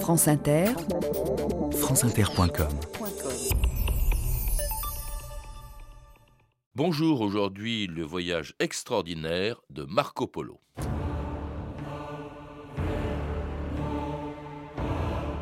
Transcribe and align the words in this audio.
France 0.00 0.28
Inter, 0.28 0.66
franceinter.com 1.72 2.68
Bonjour, 6.74 7.20
aujourd'hui 7.20 7.86
le 7.88 8.04
voyage 8.04 8.54
extraordinaire 8.60 9.60
de 9.70 9.82
Marco 9.84 10.26
Polo. 10.28 10.60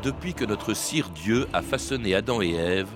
Depuis 0.01 0.33
que 0.33 0.45
notre 0.45 0.73
sire 0.73 1.09
Dieu 1.09 1.47
a 1.53 1.61
façonné 1.61 2.15
Adam 2.15 2.41
et 2.41 2.53
Ève, 2.53 2.89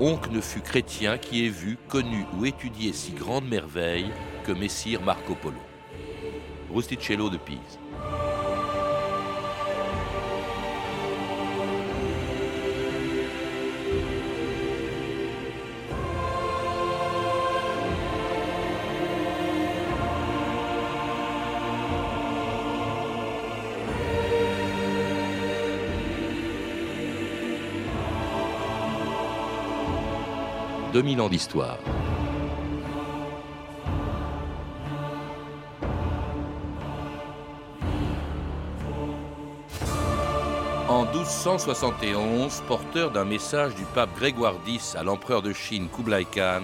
oncle 0.00 0.30
ne 0.32 0.40
fut 0.40 0.60
chrétien 0.60 1.16
qui 1.16 1.46
ait 1.46 1.50
vu, 1.50 1.78
connu 1.88 2.26
ou 2.38 2.44
étudié 2.44 2.92
si 2.92 3.12
grande 3.12 3.48
merveille 3.48 4.12
que 4.44 4.52
Messire 4.52 5.02
Marco 5.02 5.34
Polo. 5.34 5.60
Rusticello 6.70 7.30
de 7.30 7.38
Pise. 7.38 7.78
2000 30.94 31.20
ans 31.22 31.28
d'histoire. 31.28 31.78
En 40.88 41.04
1271, 41.06 42.62
porteur 42.68 43.10
d'un 43.10 43.24
message 43.24 43.74
du 43.74 43.82
pape 43.86 44.14
Grégoire 44.16 44.54
X 44.68 44.94
à 44.94 45.02
l'empereur 45.02 45.42
de 45.42 45.52
Chine 45.52 45.88
Kublai 45.88 46.26
Khan, 46.26 46.62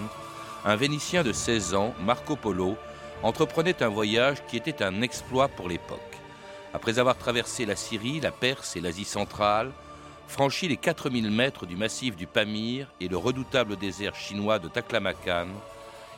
un 0.64 0.76
Vénitien 0.76 1.24
de 1.24 1.32
16 1.32 1.74
ans, 1.74 1.92
Marco 2.00 2.36
Polo, 2.36 2.76
entreprenait 3.24 3.82
un 3.82 3.88
voyage 3.88 4.46
qui 4.46 4.56
était 4.56 4.84
un 4.84 5.02
exploit 5.02 5.48
pour 5.48 5.68
l'époque. 5.68 5.98
Après 6.72 7.00
avoir 7.00 7.16
traversé 7.16 7.66
la 7.66 7.74
Syrie, 7.74 8.20
la 8.20 8.30
Perse 8.30 8.76
et 8.76 8.80
l'Asie 8.80 9.04
centrale, 9.04 9.72
franchit 10.30 10.68
les 10.68 10.76
4000 10.76 11.28
mètres 11.30 11.66
du 11.66 11.76
massif 11.76 12.14
du 12.14 12.26
Pamir 12.26 12.86
et 13.00 13.08
le 13.08 13.16
redoutable 13.16 13.76
désert 13.76 14.14
chinois 14.14 14.60
de 14.60 14.68
Taklamakan, 14.68 15.48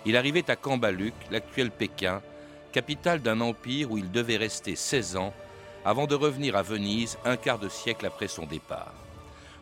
il 0.04 0.16
arrivait 0.18 0.50
à 0.50 0.56
Kambaluk, 0.56 1.14
l'actuel 1.30 1.70
Pékin, 1.70 2.20
capitale 2.72 3.22
d'un 3.22 3.40
empire 3.40 3.90
où 3.90 3.96
il 3.96 4.10
devait 4.10 4.36
rester 4.36 4.76
16 4.76 5.16
ans 5.16 5.32
avant 5.84 6.06
de 6.06 6.14
revenir 6.14 6.56
à 6.56 6.62
Venise 6.62 7.16
un 7.24 7.36
quart 7.36 7.58
de 7.58 7.70
siècle 7.70 8.04
après 8.04 8.28
son 8.28 8.44
départ. 8.44 8.92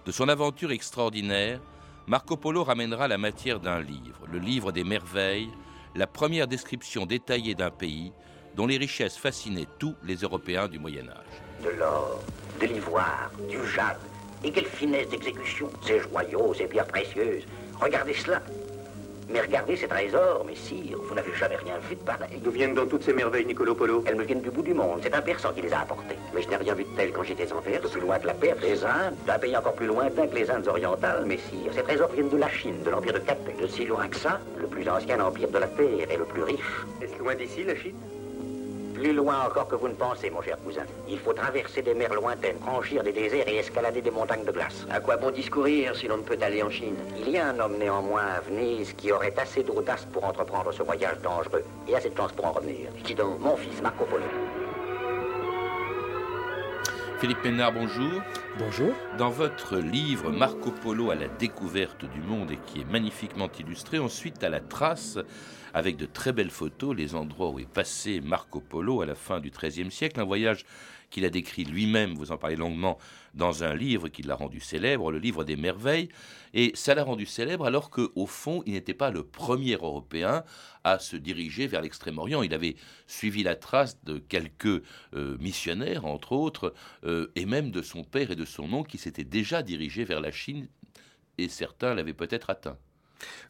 De 0.05 0.11
son 0.11 0.28
aventure 0.28 0.73
extraordinaire, 0.73 1.61
Marco 2.09 2.37
Polo 2.37 2.65
ramènera 2.65 3.06
la 3.06 3.19
matière 3.19 3.61
d'un 3.61 3.81
livre, 3.81 4.27
le 4.31 4.41
livre 4.41 4.73
des 4.73 4.84
merveilles, 4.84 5.51
la 5.95 6.09
première 6.09 6.48
description 6.48 7.06
détaillée 7.06 7.55
d'un 7.55 7.71
pays 7.71 8.12
dont 8.56 8.67
les 8.67 8.78
richesses 8.78 9.17
fascinaient 9.17 9.69
tous 9.78 9.95
les 10.03 10.17
Européens 10.17 10.67
du 10.67 10.81
Moyen 10.81 11.09
Âge. 11.09 11.62
De 11.62 11.71
l'or, 11.71 12.21
de 12.61 12.67
l'ivoire, 12.67 13.31
du 13.48 13.65
jade, 13.69 14.01
et 14.44 14.50
quelle 14.50 14.66
finesse 14.66 15.08
d'exécution, 15.08 15.69
ces 15.86 16.00
joyaux, 16.00 16.55
ces 16.55 16.66
pierres 16.66 16.86
précieuses. 16.86 17.44
Regardez 17.80 18.14
cela. 18.14 18.42
Mais 19.32 19.41
regardez 19.41 19.77
ces 19.77 19.86
trésors, 19.86 20.44
messire, 20.44 20.98
vous 21.00 21.14
n'avez 21.14 21.32
jamais 21.34 21.55
rien 21.55 21.78
vu 21.88 21.94
de 21.94 22.00
pareil. 22.00 22.41
D'où 22.42 22.50
viennent 22.50 22.74
donc 22.74 22.88
toutes 22.88 23.05
ces 23.05 23.12
merveilles, 23.12 23.47
Nicolo 23.47 23.77
Polo 23.77 24.02
Elles 24.05 24.16
me 24.16 24.24
viennent 24.24 24.41
du 24.41 24.50
bout 24.50 24.62
du 24.62 24.74
monde. 24.74 24.98
C'est 25.05 25.14
un 25.14 25.22
Persan 25.22 25.52
qui 25.52 25.62
les 25.62 25.72
a 25.72 25.82
apportées. 25.82 26.16
Mais 26.34 26.42
je 26.42 26.48
n'ai 26.48 26.56
rien 26.56 26.74
vu 26.74 26.82
de 26.82 26.88
tel 26.97 27.12
quand 27.12 27.22
j'étais 27.22 27.52
en 27.52 27.62
Perse. 27.62 27.92
Plus 27.92 28.00
loin 28.00 28.19
que 28.19 28.27
la 28.27 28.34
Perse, 28.34 28.60
les 28.60 28.84
Indes, 28.84 29.14
d'un 29.27 29.38
pays 29.38 29.56
encore 29.56 29.74
plus 29.74 29.86
lointain 29.86 30.27
que 30.27 30.34
les 30.34 30.50
Indes 30.50 30.66
orientales, 30.66 31.25
messire. 31.27 31.72
Ces 31.72 31.82
trésors 31.82 32.10
viennent 32.10 32.28
de 32.28 32.38
la 32.38 32.48
Chine, 32.48 32.82
de 32.84 32.91
l'empire 32.91 33.12
de 33.12 33.20
Cathay. 33.20 33.54
De 33.60 33.69
si 33.69 33.84
loin 33.84 34.08
que 34.08 34.16
ça, 34.16 34.41
le 34.58 34.66
plus 34.66 34.88
ancien 34.88 35.20
empire 35.20 35.48
de 35.48 35.58
la 35.58 35.69
Terre 35.69 36.10
et 36.10 36.16
le 36.16 36.25
plus 36.25 36.42
riche. 36.42 36.84
Est-ce 37.00 37.16
loin 37.16 37.36
d'ici, 37.36 37.62
la 37.62 37.76
Chine? 37.76 37.94
Plus 39.00 39.15
loin 39.15 39.47
encore 39.47 39.66
que 39.66 39.77
vous 39.77 39.88
ne 39.88 39.94
pensez, 39.94 40.28
mon 40.28 40.43
cher 40.43 40.59
cousin. 40.62 40.83
Il 41.09 41.19
faut 41.19 41.33
traverser 41.33 41.81
des 41.81 41.94
mers 41.94 42.12
lointaines, 42.12 42.59
franchir 42.59 43.03
des 43.03 43.12
déserts 43.12 43.49
et 43.49 43.56
escalader 43.56 44.03
des 44.03 44.11
montagnes 44.11 44.44
de 44.44 44.53
glace. 44.53 44.87
À 44.91 45.00
quoi 45.00 45.16
bon 45.16 45.31
discourir 45.31 45.97
si 45.97 46.06
l'on 46.06 46.19
ne 46.19 46.22
peut 46.22 46.37
aller 46.43 46.62
en 46.62 46.69
Chine? 46.69 46.97
Il 47.19 47.31
y 47.31 47.39
a 47.39 47.49
un 47.49 47.59
homme 47.59 47.78
néanmoins 47.78 48.27
à 48.37 48.41
Venise 48.41 48.93
qui 48.93 49.10
aurait 49.10 49.34
assez 49.39 49.62
d'audace 49.62 50.06
pour 50.12 50.25
entreprendre 50.25 50.71
ce 50.72 50.83
voyage 50.83 51.19
dangereux 51.22 51.65
et 51.89 51.97
assez 51.97 52.10
de 52.10 52.16
chance 52.16 52.33
pour 52.33 52.44
en 52.44 52.53
revenir. 52.53 52.91
Qui 53.03 53.15
donc? 53.15 53.41
Mon 53.41 53.56
fils 53.56 53.81
Marco 53.81 54.05
Polo. 54.05 54.25
Philippe 57.21 57.43
Pénard, 57.43 57.72
bonjour. 57.72 58.21
Bonjour. 58.59 58.93
Dans 59.16 59.31
votre 59.31 59.77
livre 59.77 60.31
Marco 60.31 60.71
Polo 60.72 61.10
à 61.10 61.15
la 61.15 61.28
découverte 61.28 62.05
du 62.05 62.21
monde 62.21 62.50
et 62.50 62.59
qui 62.66 62.81
est 62.81 62.91
magnifiquement 62.91 63.49
illustré, 63.59 63.99
ensuite 63.99 64.44
à 64.44 64.50
la 64.50 64.60
trace 64.60 65.19
avec 65.75 65.97
de 65.97 66.06
très 66.06 66.32
belles 66.32 66.50
photos, 66.50 66.97
les 66.97 67.14
endroits 67.14 67.50
où 67.50 67.58
est 67.58 67.69
passé 67.69 68.20
Marco 68.20 68.60
Polo 68.60 69.03
à 69.03 69.06
la 69.06 69.14
fin 69.14 69.41
du 69.41 69.50
XIIIe 69.50 69.91
siècle, 69.91 70.20
un 70.20 70.25
voyage 70.25 70.64
qu'il 71.10 71.25
a 71.25 71.31
décrit 71.31 71.64
lui-même, 71.64 72.14
vous 72.14 72.32
en 72.32 72.38
parlez 72.38 72.56
longuement, 72.56 72.98
dans 73.34 73.64
un 73.64 73.75
livre 73.75 74.09
qui 74.09 74.22
l'a 74.22 74.34
rendu 74.34 74.60
célèbre, 74.60 75.12
le 75.12 75.19
livre 75.19 75.44
des 75.44 75.56
merveilles. 75.56 76.09
Et 76.54 76.72
ça 76.75 76.94
l'a 76.94 77.04
rendu 77.04 77.26
célèbre 77.26 77.66
alors 77.66 77.91
qu'au 77.91 78.26
fond, 78.26 78.62
il 78.66 78.72
n'était 78.72 78.94
pas 78.94 79.10
le 79.10 79.25
premier 79.25 79.75
Européen 79.75 80.44
à 80.84 80.98
se 80.98 81.16
diriger 81.16 81.66
vers 81.66 81.82
l'Extrême-Orient. 81.82 82.42
Il 82.42 82.54
avait 82.54 82.76
suivi 83.06 83.42
la 83.42 83.56
trace 83.56 84.03
de 84.04 84.19
quelques 84.19 84.82
euh, 85.14 85.36
missionnaires, 85.38 86.06
entre 86.06 86.32
autres, 86.32 86.75
euh, 87.04 87.30
et 87.34 87.44
même 87.44 87.70
de 87.70 87.82
son 87.82 88.04
père 88.04 88.30
et 88.30 88.36
de 88.36 88.44
son 88.44 88.72
oncle 88.72 88.91
qui 88.91 88.98
s'étaient 88.98 89.25
déjà 89.25 89.62
dirigés 89.62 90.04
vers 90.04 90.20
la 90.20 90.30
Chine, 90.30 90.69
et 91.38 91.48
certains 91.48 91.94
l'avaient 91.94 92.14
peut-être 92.14 92.50
atteint. 92.50 92.78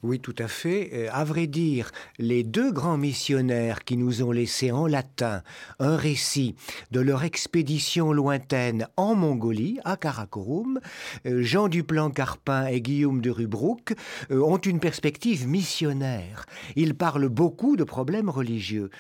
Oui, 0.03 0.21
tout 0.21 0.35
à 0.39 0.49
fait. 0.49 0.91
Euh, 0.93 1.09
à 1.13 1.25
vrai 1.25 1.47
dire, 1.47 1.91
les 2.19 2.43
deux 2.43 2.73
grands 2.73 2.97
missionnaires 2.97 3.85
qui 3.85 3.97
nous 3.97 4.23
ont 4.23 4.33
laissé 4.33 4.73
en 4.73 4.87
latin 4.87 5.43
un 5.79 5.97
récit 5.97 6.55
de 6.91 7.01
leur 7.01 7.23
expédition 7.25 8.13
lointaine 8.13 8.87
en 8.97 9.15
Mongolie, 9.15 9.79
à 9.85 9.97
Karakorum, 9.97 10.81
euh, 11.27 11.43
Jean 11.43 11.69
Duplan-Carpin 11.69 12.67
et 12.67 12.81
Guillaume 12.81 13.21
de 13.21 13.31
Rubruck, 13.31 13.95
euh, 14.31 14.41
ont 14.41 14.59
une 14.59 14.81
perspective 14.81 15.47
missionnaire. 15.47 16.47
Ils 16.77 16.95
parlent 16.95 17.29
beaucoup 17.29 17.77
de 17.77 17.85
problèmes 17.85 18.31
religieux. 18.31 18.91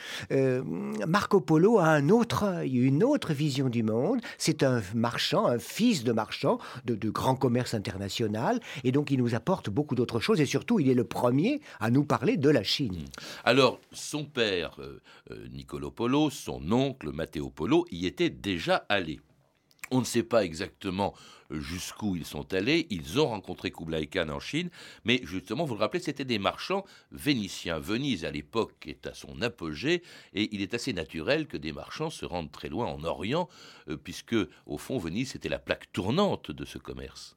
Marco 1.06 1.41
Polo 1.41 1.78
a 1.78 1.88
un 1.88 2.09
autre 2.09 2.64
une 2.64 3.03
autre 3.03 3.32
vision 3.32 3.69
du 3.69 3.82
monde. 3.82 4.20
C'est 4.38 4.62
un 4.62 4.82
marchand, 4.94 5.47
un 5.47 5.59
fils 5.59 6.04
de 6.04 6.12
marchand 6.12 6.59
de, 6.84 6.94
de 6.94 7.10
grand 7.10 7.34
commerce 7.34 7.75
international, 7.75 8.60
et 8.84 8.92
donc 8.92 9.10
il 9.10 9.19
nous 9.19 9.34
apporte 9.34 9.70
beaucoup 9.70 9.94
d'autres 9.94 10.20
choses, 10.20 10.41
et 10.41 10.47
surtout 10.47 10.59
il 10.78 10.88
est 10.88 10.94
le 10.94 11.04
premier 11.04 11.60
à 11.81 11.91
nous 11.91 12.04
parler 12.04 12.37
de 12.37 12.48
la 12.50 12.62
Chine. 12.62 12.97
Hmm. 12.97 13.31
Alors, 13.44 13.81
son 13.93 14.25
père, 14.25 14.76
euh, 14.81 15.00
euh, 15.31 15.91
Polo, 15.91 16.31
son 16.31 16.71
oncle, 16.72 17.10
Matteo 17.12 17.50
Polo, 17.50 17.87
y 17.91 18.06
était 18.06 18.31
déjà 18.31 18.84
allé. 18.88 19.21
On 19.93 20.00
ne 20.00 20.04
sait 20.04 20.22
pas 20.22 20.44
exactement 20.44 21.15
euh, 21.50 21.59
jusqu'où 21.60 22.15
ils 22.15 22.25
sont 22.25 22.54
allés. 22.54 22.87
Ils 22.91 23.19
ont 23.19 23.26
rencontré 23.26 23.72
Kublai 23.72 24.06
Khan 24.06 24.28
en 24.28 24.38
Chine, 24.38 24.71
mais 25.04 25.21
justement, 25.25 25.65
vous 25.65 25.75
le 25.75 25.81
rappelez, 25.81 26.00
c'était 26.00 26.25
des 26.25 26.38
marchands 26.38 26.84
vénitiens. 27.10 27.81
Venise, 27.81 28.25
à 28.25 28.31
l'époque, 28.31 28.87
est 28.87 29.06
à 29.09 29.15
son 29.15 29.42
apogée, 29.42 30.03
et 30.32 30.48
il 30.54 30.62
est 30.62 30.75
assez 30.75 30.92
naturel 30.92 31.48
que 31.48 31.56
des 31.56 31.72
marchands 31.72 32.10
se 32.10 32.25
rendent 32.25 32.53
très 32.53 32.69
loin 32.69 32.87
en 32.87 33.03
Orient, 33.03 33.48
puisque, 34.04 34.37
au 34.66 34.78
fond, 34.78 34.98
Venise 34.98 35.34
était 35.34 35.48
la 35.48 35.59
plaque 35.59 35.91
tournante 35.92 36.53
de 36.53 36.65
ce 36.65 36.78
commerce. 36.78 37.37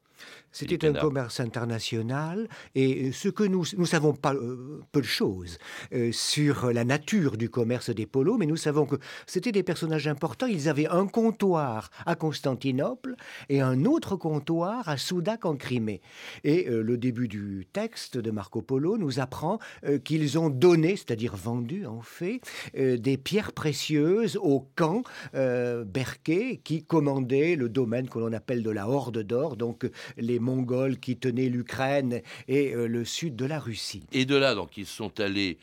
C'était 0.54 0.86
un 0.86 0.92
commerce 0.92 1.40
international 1.40 2.48
et 2.76 3.10
ce 3.10 3.28
que 3.28 3.42
nous 3.42 3.64
nous 3.76 3.86
savons 3.86 4.12
pas 4.12 4.34
euh, 4.34 4.80
peu 4.92 5.00
de 5.00 5.06
choses 5.06 5.58
euh, 5.92 6.12
sur 6.12 6.72
la 6.72 6.84
nature 6.84 7.36
du 7.36 7.50
commerce 7.50 7.90
des 7.90 8.06
polos, 8.06 8.36
mais 8.38 8.46
nous 8.46 8.56
savons 8.56 8.86
que 8.86 8.96
c'était 9.26 9.50
des 9.50 9.64
personnages 9.64 10.06
importants. 10.06 10.46
Ils 10.46 10.68
avaient 10.68 10.86
un 10.86 11.06
comptoir 11.06 11.90
à 12.06 12.14
Constantinople 12.14 13.16
et 13.48 13.60
un 13.60 13.84
autre 13.84 14.16
comptoir 14.16 14.88
à 14.88 14.96
Soudac 14.96 15.44
en 15.44 15.56
Crimée. 15.56 16.00
Et 16.44 16.68
euh, 16.68 16.82
le 16.82 16.98
début 16.98 17.26
du 17.26 17.66
texte 17.72 18.16
de 18.16 18.30
Marco 18.30 18.62
Polo 18.62 18.96
nous 18.96 19.18
apprend 19.18 19.58
qu'ils 20.04 20.38
ont 20.38 20.50
donné, 20.50 20.96
c'est-à-dire 20.96 21.36
vendu 21.36 21.86
en 21.86 22.00
fait, 22.00 22.40
des 22.74 23.16
pierres 23.16 23.52
précieuses 23.52 24.38
au 24.40 24.68
camp 24.76 25.02
Berquet 25.32 26.60
qui 26.62 26.84
commandait 26.84 27.56
le 27.56 27.68
domaine 27.68 28.08
que 28.08 28.18
l'on 28.18 28.32
appelle 28.32 28.62
de 28.62 28.70
la 28.70 28.88
Horde 28.88 29.22
d'or, 29.22 29.56
donc 29.56 29.88
les 30.16 30.38
Mongols 30.38 30.98
qui 30.98 31.16
tenaient 31.16 31.48
l'Ukraine 31.48 32.22
et 32.48 32.74
euh, 32.74 32.86
le 32.86 33.04
sud 33.04 33.36
de 33.36 33.44
la 33.44 33.58
Russie. 33.58 34.04
Et 34.12 34.24
de 34.24 34.36
là, 34.36 34.54
donc, 34.54 34.76
ils 34.76 34.86
sont 34.86 35.20
allés 35.20 35.58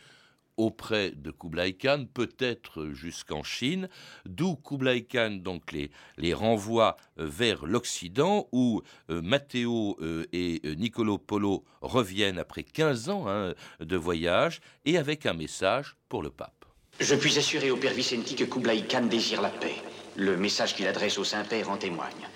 auprès 0.57 1.11
de 1.11 1.31
Kublai 1.31 1.73
Khan, 1.73 2.05
peut-être 2.13 2.89
jusqu'en 2.91 3.41
Chine, 3.41 3.89
d'où 4.25 4.55
Kublai 4.55 5.03
Khan 5.03 5.39
donc 5.41 5.71
les, 5.71 5.89
les 6.17 6.33
renvoie 6.33 6.97
euh, 7.19 7.25
vers 7.25 7.65
l'Occident, 7.65 8.47
où 8.51 8.81
euh, 9.09 9.21
Matteo 9.21 9.97
et 10.33 10.61
Niccolo 10.77 11.17
Polo 11.17 11.63
reviennent 11.81 12.37
après 12.37 12.63
15 12.63 13.09
ans 13.09 13.27
hein, 13.27 13.53
de 13.79 13.95
voyage, 13.95 14.59
et 14.85 14.97
avec 14.97 15.25
un 15.25 15.33
message 15.33 15.95
pour 16.09 16.21
le 16.21 16.29
pape. 16.29 16.65
Je 16.99 17.15
puis 17.15 17.37
assurer 17.39 17.71
au 17.71 17.77
père 17.77 17.93
Vicenti 17.93 18.35
que 18.35 18.43
Kublai 18.43 18.83
Khan 18.83 19.07
désire 19.09 19.41
la 19.41 19.49
paix. 19.49 19.75
Le 20.17 20.37
message 20.37 20.75
qu'il 20.75 20.85
adresse 20.87 21.17
au 21.17 21.23
Saint-Père 21.23 21.69
en 21.69 21.77
témoigne. 21.77 22.27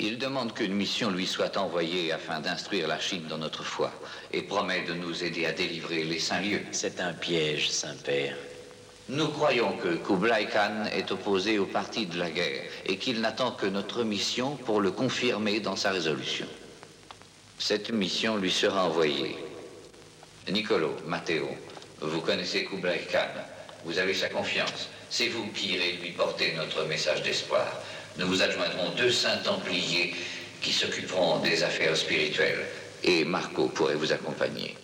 Il 0.00 0.18
demande 0.18 0.52
qu'une 0.52 0.74
mission 0.74 1.10
lui 1.10 1.26
soit 1.26 1.56
envoyée 1.56 2.12
afin 2.12 2.40
d'instruire 2.40 2.88
la 2.88 2.98
Chine 2.98 3.26
dans 3.28 3.38
notre 3.38 3.62
foi 3.62 3.92
et 4.32 4.42
promet 4.42 4.82
de 4.82 4.94
nous 4.94 5.22
aider 5.22 5.46
à 5.46 5.52
délivrer 5.52 6.02
les 6.02 6.18
saints 6.18 6.40
lieux. 6.40 6.62
C'est 6.72 7.00
un 7.00 7.12
piège, 7.12 7.70
Saint-Père. 7.70 8.36
Nous 9.08 9.28
croyons 9.28 9.76
que 9.76 9.96
Kublai 9.96 10.46
Khan 10.46 10.86
est 10.92 11.12
opposé 11.12 11.58
au 11.58 11.66
parti 11.66 12.06
de 12.06 12.18
la 12.18 12.30
guerre 12.30 12.64
et 12.86 12.96
qu'il 12.96 13.20
n'attend 13.20 13.52
que 13.52 13.66
notre 13.66 14.02
mission 14.02 14.56
pour 14.56 14.80
le 14.80 14.90
confirmer 14.90 15.60
dans 15.60 15.76
sa 15.76 15.92
résolution. 15.92 16.46
Cette 17.58 17.90
mission 17.90 18.36
lui 18.36 18.50
sera 18.50 18.86
envoyée. 18.86 19.36
Nicolo, 20.50 20.96
Matteo, 21.06 21.48
vous 22.00 22.20
connaissez 22.20 22.64
Kublai 22.64 23.06
Khan. 23.12 23.40
Vous 23.84 23.98
avez 23.98 24.14
sa 24.14 24.28
confiance. 24.28 24.88
C'est 25.10 25.28
vous 25.28 25.46
qui 25.52 25.74
irez 25.74 25.92
lui 26.02 26.10
porter 26.10 26.54
notre 26.56 26.84
message 26.86 27.22
d'espoir. 27.22 27.66
Nous 28.18 28.26
vous 28.28 28.42
adjoindrons 28.42 28.90
deux 28.96 29.10
saints 29.10 29.38
templiers 29.38 30.14
qui 30.60 30.72
s'occuperont 30.72 31.40
des 31.40 31.62
affaires 31.62 31.96
spirituelles. 31.96 32.64
Et 33.02 33.24
Marco 33.24 33.68
pourrait 33.68 33.96
vous 33.96 34.12
accompagner. 34.12 34.76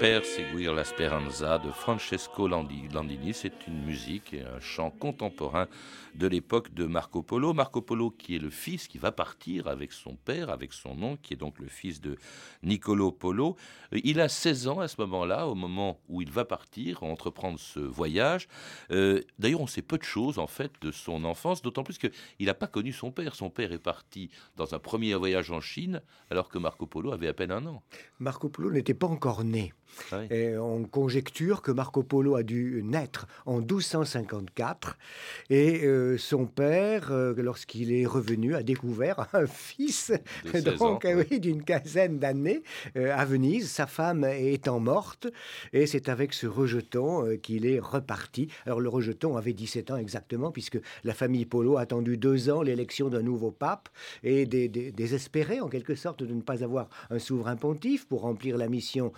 Per 0.00 0.24
seguir 0.24 0.74
la 0.74 0.84
speranza 0.84 1.58
de 1.58 1.72
Francesco 1.72 2.46
Landini, 2.46 3.34
c'est 3.34 3.66
une 3.66 3.82
musique 3.84 4.32
et 4.32 4.42
un 4.42 4.60
chant 4.60 4.90
contemporain 4.90 5.66
de 6.14 6.28
l'époque 6.28 6.72
de 6.72 6.86
Marco 6.86 7.22
Polo. 7.22 7.52
Marco 7.52 7.82
Polo 7.82 8.10
qui 8.10 8.36
est 8.36 8.38
le 8.38 8.50
fils 8.50 8.86
qui 8.86 8.98
va 8.98 9.10
partir 9.10 9.66
avec 9.66 9.92
son 9.92 10.14
père, 10.14 10.50
avec 10.50 10.72
son 10.72 11.02
oncle, 11.02 11.20
qui 11.22 11.34
est 11.34 11.36
donc 11.36 11.58
le 11.58 11.66
fils 11.66 12.00
de 12.00 12.16
Niccolo 12.62 13.10
Polo. 13.10 13.56
Il 13.90 14.20
a 14.20 14.28
16 14.28 14.68
ans 14.68 14.78
à 14.78 14.86
ce 14.86 15.00
moment-là, 15.00 15.48
au 15.48 15.56
moment 15.56 15.98
où 16.08 16.22
il 16.22 16.30
va 16.30 16.44
partir, 16.44 17.02
entreprendre 17.02 17.58
ce 17.58 17.80
voyage. 17.80 18.46
Euh, 18.92 19.22
d'ailleurs, 19.40 19.62
on 19.62 19.66
sait 19.66 19.82
peu 19.82 19.98
de 19.98 20.04
choses 20.04 20.38
en 20.38 20.46
fait 20.46 20.70
de 20.80 20.92
son 20.92 21.24
enfance, 21.24 21.60
d'autant 21.60 21.82
plus 21.82 21.98
qu'il 21.98 22.12
n'a 22.40 22.54
pas 22.54 22.68
connu 22.68 22.92
son 22.92 23.10
père. 23.10 23.34
Son 23.34 23.50
père 23.50 23.72
est 23.72 23.78
parti 23.78 24.30
dans 24.56 24.76
un 24.76 24.78
premier 24.78 25.14
voyage 25.14 25.50
en 25.50 25.60
Chine, 25.60 26.02
alors 26.30 26.48
que 26.48 26.58
Marco 26.58 26.86
Polo 26.86 27.10
avait 27.10 27.28
à 27.28 27.34
peine 27.34 27.50
un 27.50 27.66
an. 27.66 27.82
Marco 28.20 28.48
Polo 28.48 28.70
n'était 28.70 28.94
pas 28.94 29.08
encore 29.08 29.42
né. 29.42 29.72
Ah 30.12 30.22
Et 30.30 30.56
on 30.56 30.84
conjecture 30.84 31.62
que 31.62 31.70
Marco 31.72 32.02
Polo 32.02 32.36
a 32.36 32.42
dû 32.42 32.82
naître 32.84 33.26
en 33.46 33.60
1254 33.60 34.96
et 35.50 35.84
euh, 35.84 36.16
son 36.18 36.46
père, 36.46 37.10
euh, 37.12 37.34
lorsqu'il 37.36 37.92
est 37.92 38.06
revenu, 38.06 38.54
a 38.54 38.62
découvert 38.62 39.28
un 39.32 39.46
fils 39.46 40.12
De 40.44 40.50
16 40.50 40.64
donc 40.78 41.04
euh, 41.04 41.24
oui, 41.30 41.40
d'une 41.40 41.62
quinzaine 41.62 42.18
d'années 42.18 42.62
euh, 42.96 43.14
à 43.16 43.24
Venise, 43.24 43.70
sa 43.70 43.86
femme 43.86 44.24
étant 44.24 44.80
morte 44.80 45.26
et 45.72 45.86
c'est 45.86 46.08
avec 46.08 46.32
ce 46.32 46.46
rejeton 46.46 47.26
euh, 47.26 47.36
qu'il 47.36 47.66
est 47.66 47.78
reparti. 47.80 48.48
Alors 48.66 48.80
le 48.80 48.88
rejeton 48.88 49.36
avait 49.36 49.52
17 49.52 49.90
ans 49.90 49.96
exactement 49.96 50.50
puisque 50.50 50.78
la 51.04 51.14
famille 51.14 51.44
Polo 51.46 51.76
a 51.76 51.82
attendu 51.82 52.16
deux 52.16 52.50
ans 52.50 52.62
l'élection 52.62 53.08
d'un 53.08 53.22
nouveau 53.22 53.50
pape 53.50 53.88
et 54.22 54.46
dé- 54.46 54.68
dé- 54.68 54.92
désespéré 54.92 55.60
en 55.60 55.68
quelque 55.68 55.94
sorte 55.94 56.22
de 56.22 56.32
ne 56.34 56.40
pas 56.42 56.62
avoir 56.64 56.88
un 57.10 57.18
souverain 57.18 57.56
pontife 57.56 58.06
pour 58.06 58.22
remplir 58.22 58.56
la 58.56 58.68
mission 58.68 59.12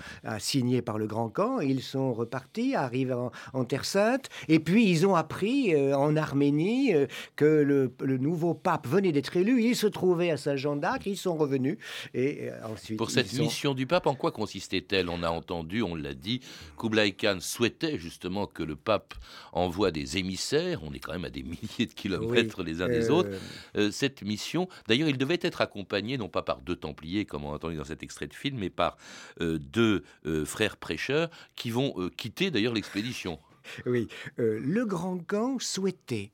par 0.82 0.98
le 0.98 1.06
Grand 1.06 1.28
Camp. 1.28 1.60
Ils 1.60 1.82
sont 1.82 2.12
repartis, 2.12 2.74
arrivent 2.74 3.12
en, 3.12 3.30
en 3.52 3.64
Terre 3.64 3.84
Sainte, 3.84 4.28
et 4.48 4.58
puis 4.60 4.88
ils 4.88 5.06
ont 5.06 5.14
appris 5.14 5.74
euh, 5.74 5.96
en 5.96 6.16
Arménie 6.16 6.94
euh, 6.94 7.06
que 7.36 7.44
le, 7.44 7.92
le 8.00 8.18
nouveau 8.18 8.54
pape 8.54 8.86
venait 8.86 9.12
d'être 9.12 9.36
élu. 9.36 9.62
Il 9.62 9.76
se 9.76 9.86
trouvait 9.86 10.30
à 10.30 10.36
Saint-Jean 10.36 10.76
d'Acre, 10.76 11.06
ils 11.06 11.16
sont 11.16 11.36
revenus, 11.36 11.78
et 12.14 12.50
euh, 12.50 12.72
ensuite... 12.72 12.98
Pour 12.98 13.10
cette 13.10 13.28
sont- 13.28 13.42
mission 13.42 13.74
du 13.74 13.86
pape, 13.86 14.06
en 14.06 14.14
quoi 14.14 14.32
consistait-elle? 14.32 15.08
On 15.08 15.22
a 15.22 15.30
entendu, 15.30 15.82
on 15.82 15.94
l'a 15.94 16.14
dit, 16.14 16.40
Kublai 16.78 17.12
Khan 17.12 17.38
souhaitait 17.40 17.98
justement 17.98 18.46
que 18.46 18.62
le 18.62 18.76
pape 18.76 19.14
envoie 19.52 19.90
des 19.90 20.18
émissaires. 20.18 20.80
On 20.82 20.92
est 20.92 20.98
quand 20.98 21.12
même 21.12 21.24
à 21.24 21.30
des 21.30 21.42
milliers 21.44 21.86
de 21.86 21.94
kilomètres 21.94 22.62
les 22.62 22.82
uns 22.82 22.88
des 22.88 23.10
euh, 23.10 23.14
autres. 23.14 23.30
Euh, 23.76 23.90
cette 23.90 24.22
mission, 24.22 24.68
d'ailleurs, 24.88 25.08
il 25.08 25.18
devait 25.18 25.38
être 25.40 25.60
accompagné 25.60 26.18
non 26.18 26.28
pas 26.28 26.42
par 26.42 26.60
deux 26.60 26.76
Templiers, 26.76 27.24
comme 27.24 27.44
on 27.44 27.52
a 27.52 27.56
entendu 27.56 27.76
dans 27.76 27.84
cet 27.84 28.02
extrait 28.02 28.26
de 28.26 28.34
film, 28.34 28.58
mais 28.58 28.70
par 28.70 28.96
euh, 29.40 29.58
deux 29.58 30.02
euh, 30.26 30.44
frères 30.50 30.76
prêcheurs 30.76 31.30
qui 31.56 31.70
vont 31.70 31.94
euh, 31.96 32.10
quitter 32.10 32.50
d'ailleurs 32.50 32.74
l'expédition. 32.74 33.38
Oui, 33.86 34.08
euh, 34.38 34.58
le 34.62 34.84
Grand 34.84 35.18
Camp 35.18 35.58
souhaitait 35.60 36.30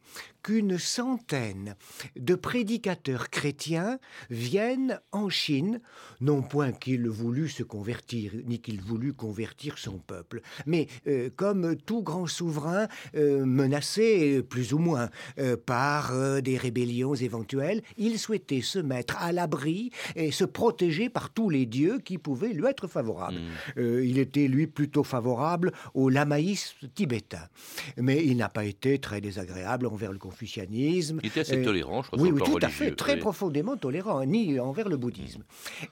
qu'une 0.46 0.78
centaine 0.78 1.74
de 2.14 2.36
prédicateurs 2.36 3.30
chrétiens 3.30 3.98
viennent 4.30 5.00
en 5.10 5.28
Chine, 5.28 5.80
non 6.20 6.40
point 6.40 6.70
qu'il 6.70 7.08
voulût 7.08 7.48
se 7.48 7.64
convertir, 7.64 8.30
ni 8.44 8.60
qu'il 8.60 8.80
voulût 8.80 9.12
convertir 9.12 9.76
son 9.76 9.98
peuple, 9.98 10.42
mais 10.64 10.86
euh, 11.08 11.30
comme 11.34 11.74
tout 11.74 12.00
grand 12.00 12.28
souverain 12.28 12.86
euh, 13.16 13.44
menacé, 13.44 14.40
plus 14.44 14.72
ou 14.72 14.78
moins, 14.78 15.10
euh, 15.40 15.56
par 15.56 16.12
des 16.42 16.56
rébellions 16.56 17.16
éventuelles, 17.16 17.82
il 17.96 18.16
souhaitait 18.16 18.60
se 18.60 18.78
mettre 18.78 19.16
à 19.20 19.32
l'abri 19.32 19.90
et 20.14 20.30
se 20.30 20.44
protéger 20.44 21.08
par 21.08 21.30
tous 21.30 21.50
les 21.50 21.66
dieux 21.66 21.98
qui 21.98 22.18
pouvaient 22.18 22.52
lui 22.52 22.66
être 22.66 22.86
favorables. 22.86 23.40
Euh, 23.78 24.06
il 24.06 24.18
était, 24.18 24.46
lui, 24.46 24.68
plutôt 24.68 25.02
favorable 25.02 25.72
au 25.94 26.08
lamaïsme 26.08 26.88
tibétain. 26.94 27.48
Mais 27.96 28.24
il 28.24 28.36
n'a 28.36 28.48
pas 28.48 28.64
été 28.64 28.98
très 28.98 29.20
désagréable 29.20 29.86
envers 29.86 30.12
le 30.12 30.18
confucianisme. 30.36 31.20
Il 31.22 31.28
était 31.28 31.40
assez 31.40 31.56
Euh, 31.56 31.64
tolérant, 31.64 32.02
je 32.02 32.08
crois, 32.10 32.20
oui, 32.20 32.30
tout 32.44 32.58
à 32.60 32.68
fait, 32.68 32.90
très 32.94 33.14
oui. 33.14 33.20
profondément 33.20 33.76
tolérant, 33.76 34.22
ni 34.26 34.60
envers 34.60 34.88
le 34.88 34.96
bouddhisme. 34.98 35.42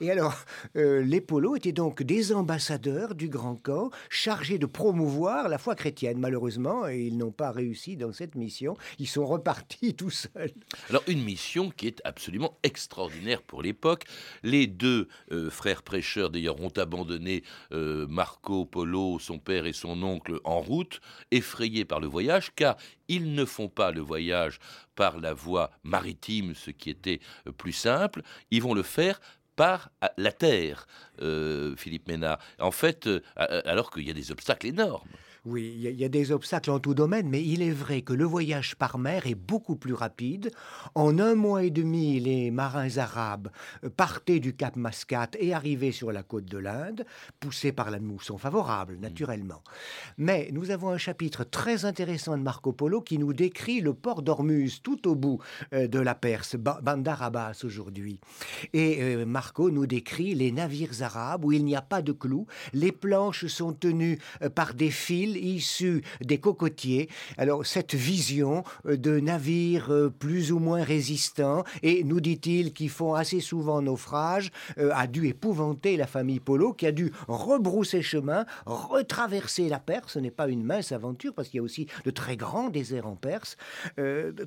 Et 0.02 0.10
alors, 0.10 0.34
euh, 0.76 1.02
les 1.02 1.20
polos 1.22 1.56
étaient 1.56 1.72
donc 1.72 2.02
des 2.02 2.32
ambassadeurs 2.32 3.14
du 3.14 3.28
Grand 3.28 3.56
Camp, 3.56 3.90
chargés 4.10 4.58
de 4.58 4.66
promouvoir 4.66 5.48
la 5.48 5.56
foi 5.56 5.74
chrétienne. 5.74 6.18
Malheureusement, 6.18 6.86
ils 6.88 7.16
n'ont 7.16 7.30
pas 7.32 7.50
réussi 7.52 7.96
dans 7.96 8.12
cette 8.12 8.34
mission. 8.34 8.76
Ils 8.98 9.08
sont 9.08 9.24
repartis 9.26 9.94
tout 9.96 10.10
seuls. 10.10 10.52
Alors 10.90 11.02
une 11.08 11.22
mission 11.22 11.70
qui 11.70 11.86
est 11.86 12.00
absolument 12.04 12.58
extraordinaire 12.62 13.40
pour 13.42 13.62
l'époque. 13.62 14.04
Les 14.42 14.66
deux 14.66 15.08
euh, 15.32 15.48
frères 15.48 15.82
prêcheurs 15.82 16.28
d'ailleurs 16.30 16.60
ont 16.60 16.68
abandonné 16.76 17.42
euh, 17.72 18.06
Marco 18.08 18.66
Polo, 18.66 19.18
son 19.18 19.38
père 19.38 19.64
et 19.64 19.72
son 19.72 20.02
oncle 20.02 20.38
en 20.44 20.60
route, 20.60 21.00
effrayés 21.30 21.84
par 21.86 22.00
le 22.00 22.06
voyage, 22.08 22.52
car 22.54 22.76
ils 23.08 23.34
ne 23.34 23.44
font 23.44 23.68
pas 23.68 23.90
le 23.90 24.00
voyage 24.00 24.58
par 24.94 25.18
la 25.18 25.34
voie 25.34 25.70
maritime, 25.82 26.54
ce 26.54 26.70
qui 26.70 26.90
était 26.90 27.20
euh, 27.46 27.52
plus 27.52 27.72
simple, 27.72 28.22
ils 28.50 28.62
vont 28.62 28.74
le 28.74 28.82
faire 28.82 29.20
par 29.56 29.90
la 30.16 30.32
terre, 30.32 30.86
euh, 31.22 31.76
Philippe 31.76 32.08
Ménard. 32.08 32.38
En 32.58 32.72
fait, 32.72 33.06
euh, 33.06 33.20
alors 33.36 33.90
qu'il 33.90 34.06
y 34.06 34.10
a 34.10 34.14
des 34.14 34.32
obstacles 34.32 34.66
énormes. 34.66 35.08
Oui, 35.46 35.74
il 35.76 35.82
y, 35.82 35.86
a- 35.88 35.90
il 35.90 36.00
y 36.00 36.04
a 36.06 36.08
des 36.08 36.32
obstacles 36.32 36.70
en 36.70 36.78
tout 36.80 36.94
domaine, 36.94 37.28
mais 37.28 37.44
il 37.44 37.60
est 37.60 37.70
vrai 37.70 38.00
que 38.00 38.14
le 38.14 38.24
voyage 38.24 38.76
par 38.76 38.96
mer 38.96 39.26
est 39.26 39.34
beaucoup 39.34 39.76
plus 39.76 39.92
rapide. 39.92 40.50
En 40.94 41.18
un 41.18 41.34
mois 41.34 41.64
et 41.64 41.70
demi, 41.70 42.18
les 42.18 42.50
marins 42.50 42.96
arabes 42.96 43.50
euh, 43.84 43.90
partaient 43.90 44.40
du 44.40 44.54
Cap 44.56 44.76
Mascate 44.76 45.36
et 45.38 45.52
arrivaient 45.52 45.92
sur 45.92 46.12
la 46.12 46.22
côte 46.22 46.46
de 46.46 46.56
l'Inde, 46.56 47.04
poussés 47.40 47.72
par 47.72 47.90
la 47.90 48.00
mousson 48.00 48.38
favorable, 48.38 48.96
naturellement. 49.02 49.62
Mais 50.16 50.48
nous 50.50 50.70
avons 50.70 50.88
un 50.88 50.96
chapitre 50.98 51.44
très 51.44 51.84
intéressant 51.84 52.38
de 52.38 52.42
Marco 52.42 52.72
Polo 52.72 53.02
qui 53.02 53.18
nous 53.18 53.34
décrit 53.34 53.82
le 53.82 53.92
port 53.92 54.22
d'Ormuz, 54.22 54.80
tout 54.82 55.06
au 55.06 55.14
bout 55.14 55.40
euh, 55.74 55.86
de 55.88 55.98
la 55.98 56.14
Perse, 56.14 56.56
Ba- 56.56 56.80
Bandar 56.82 57.22
Abbas 57.22 57.60
aujourd'hui. 57.64 58.18
Et 58.72 59.02
euh, 59.02 59.26
Marco 59.26 59.70
nous 59.70 59.86
décrit 59.86 60.34
les 60.34 60.52
navires 60.52 61.02
arabes 61.02 61.44
où 61.44 61.52
il 61.52 61.66
n'y 61.66 61.76
a 61.76 61.82
pas 61.82 62.00
de 62.00 62.12
clous, 62.12 62.46
les 62.72 62.92
planches 62.92 63.44
sont 63.46 63.74
tenues 63.74 64.18
euh, 64.40 64.48
par 64.48 64.72
des 64.72 64.90
fils 64.90 65.33
issus 65.36 66.02
des 66.20 66.38
cocotiers. 66.38 67.08
Alors 67.38 67.66
cette 67.66 67.94
vision 67.94 68.64
euh, 68.86 68.96
de 68.96 69.20
navires 69.20 69.90
euh, 69.90 70.10
plus 70.10 70.52
ou 70.52 70.58
moins 70.58 70.82
résistants 70.82 71.64
et 71.82 72.04
nous 72.04 72.20
dit-il 72.20 72.72
qui 72.72 72.88
font 72.88 73.14
assez 73.14 73.40
souvent 73.40 73.82
naufrage 73.82 74.50
euh, 74.78 74.90
a 74.94 75.06
dû 75.06 75.26
épouvanter 75.26 75.96
la 75.96 76.06
famille 76.06 76.40
Polo 76.40 76.72
qui 76.72 76.86
a 76.86 76.92
dû 76.92 77.12
rebrousser 77.28 78.02
chemin, 78.02 78.46
retraverser 78.66 79.68
la 79.68 79.78
Perse. 79.78 80.14
Ce 80.14 80.18
n'est 80.18 80.30
pas 80.30 80.48
une 80.48 80.64
mince 80.64 80.92
aventure 80.92 81.34
parce 81.34 81.48
qu'il 81.48 81.58
y 81.58 81.60
a 81.60 81.64
aussi 81.64 81.86
de 82.04 82.10
très 82.10 82.36
grands 82.36 82.70
déserts 82.70 83.06
en 83.06 83.16
Perse. 83.16 83.56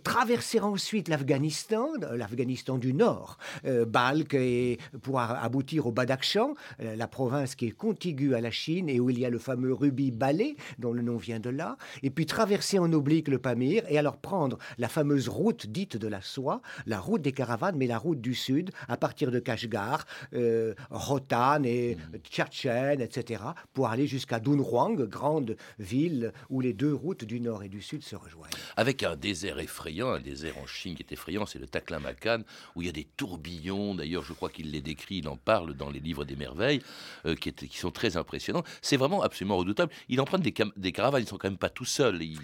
Traverser 0.04 0.60
ensuite 0.60 1.08
l'Afghanistan, 1.08 1.90
l'Afghanistan 2.14 2.78
du 2.78 2.94
Nord, 2.94 3.38
euh, 3.66 3.86
Balkh 3.86 4.34
et 4.34 4.78
pour 5.02 5.20
aboutir 5.20 5.88
au 5.88 5.92
Badakhshan, 5.92 6.54
la 6.80 7.08
province 7.08 7.56
qui 7.56 7.68
est 7.68 7.72
contiguë 7.72 8.36
à 8.36 8.42
la 8.42 8.52
Chine 8.52 8.90
et 8.90 9.00
où 9.00 9.10
il 9.10 9.20
y 9.20 9.26
a 9.26 9.30
le 9.30 9.40
fameux 9.40 9.74
rubis 9.74 10.12
balé 10.12 10.56
dont 10.78 10.94
le 10.94 11.02
nom 11.02 11.18
vient 11.18 11.40
de 11.40 11.50
là, 11.50 11.78
et 12.04 12.10
puis 12.10 12.26
traverser 12.26 12.80
en 12.80 12.92
oblique 12.94 13.28
le 13.28 13.40
Pamir, 13.40 13.84
et 13.90 13.98
alors 13.98 14.18
prendre 14.18 14.58
la 14.78 14.88
fameuse 14.88 15.30
route 15.30 15.68
dite 15.68 15.98
de 15.98 16.08
la 16.08 16.22
soie, 16.22 16.62
la 16.86 17.00
route 17.00 17.22
des 17.22 17.32
caravanes, 17.32 17.78
mais 17.78 17.88
la 17.88 17.98
route 17.98 18.22
du 18.22 18.36
sud, 18.36 18.72
à 18.88 18.98
partir 18.98 19.32
de 19.32 19.40
Kashgar, 19.40 20.06
euh, 20.34 20.74
Rotan 20.90 21.64
et. 21.64 21.98
Tchatchen, 22.24 23.02
etc., 23.02 23.44
pour 23.74 23.88
aller 23.88 24.08
jusqu'à 24.08 24.40
Dunhuang, 24.40 25.06
grande 25.06 25.58
ville 25.80 26.34
où 26.50 26.62
les 26.62 26.74
deux 26.74 26.94
routes 26.94 27.24
du 27.24 27.40
nord 27.40 27.64
et 27.64 27.70
du 27.70 27.82
sud 27.82 28.04
se 28.04 28.16
rejoignent. 28.16 28.52
Avec 28.76 29.04
un 29.04 29.16
désert 29.16 29.60
effrayant, 29.60 30.10
un 30.10 30.20
désert 30.20 30.58
en 30.58 30.68
Chine 30.68 30.96
qui 30.96 31.04
est 31.04 31.12
effrayant, 31.12 31.46
c'est 31.46 31.60
le 31.60 31.68
Taklamakan, 31.68 32.44
où 32.76 32.82
il 32.82 32.86
y 32.86 32.90
a 32.90 32.94
des 32.94 33.08
tourbillons, 33.18 33.96
d'ailleurs 33.96 34.24
je 34.24 34.34
crois 34.34 34.50
qu'il 34.50 34.72
les 34.72 34.82
décrit, 34.82 35.18
il 35.18 35.28
en 35.28 35.38
parle 35.38 35.74
dans 35.74 35.90
les 35.90 36.00
livres 36.00 36.26
des 36.26 36.36
merveilles, 36.36 36.82
euh, 37.26 37.36
qui, 37.36 37.54
sont 37.78 37.92
très 37.92 38.18
impressionnants. 38.18 38.64
C'est 38.82 38.98
vraiment 38.98 39.22
absolument 39.22 39.58
redoutable. 39.58 39.92
Il 40.10 40.22
emprunte 40.22 40.42
des, 40.42 40.54
des 40.76 40.92
caravanes, 40.92 41.22
ils 41.22 41.26
ne 41.26 41.30
sont 41.30 41.38
quand 41.38 41.50
même 41.50 41.58
pas 41.58 41.70
tout 41.70 41.86
seuls, 41.86 42.22
ils, 42.22 42.40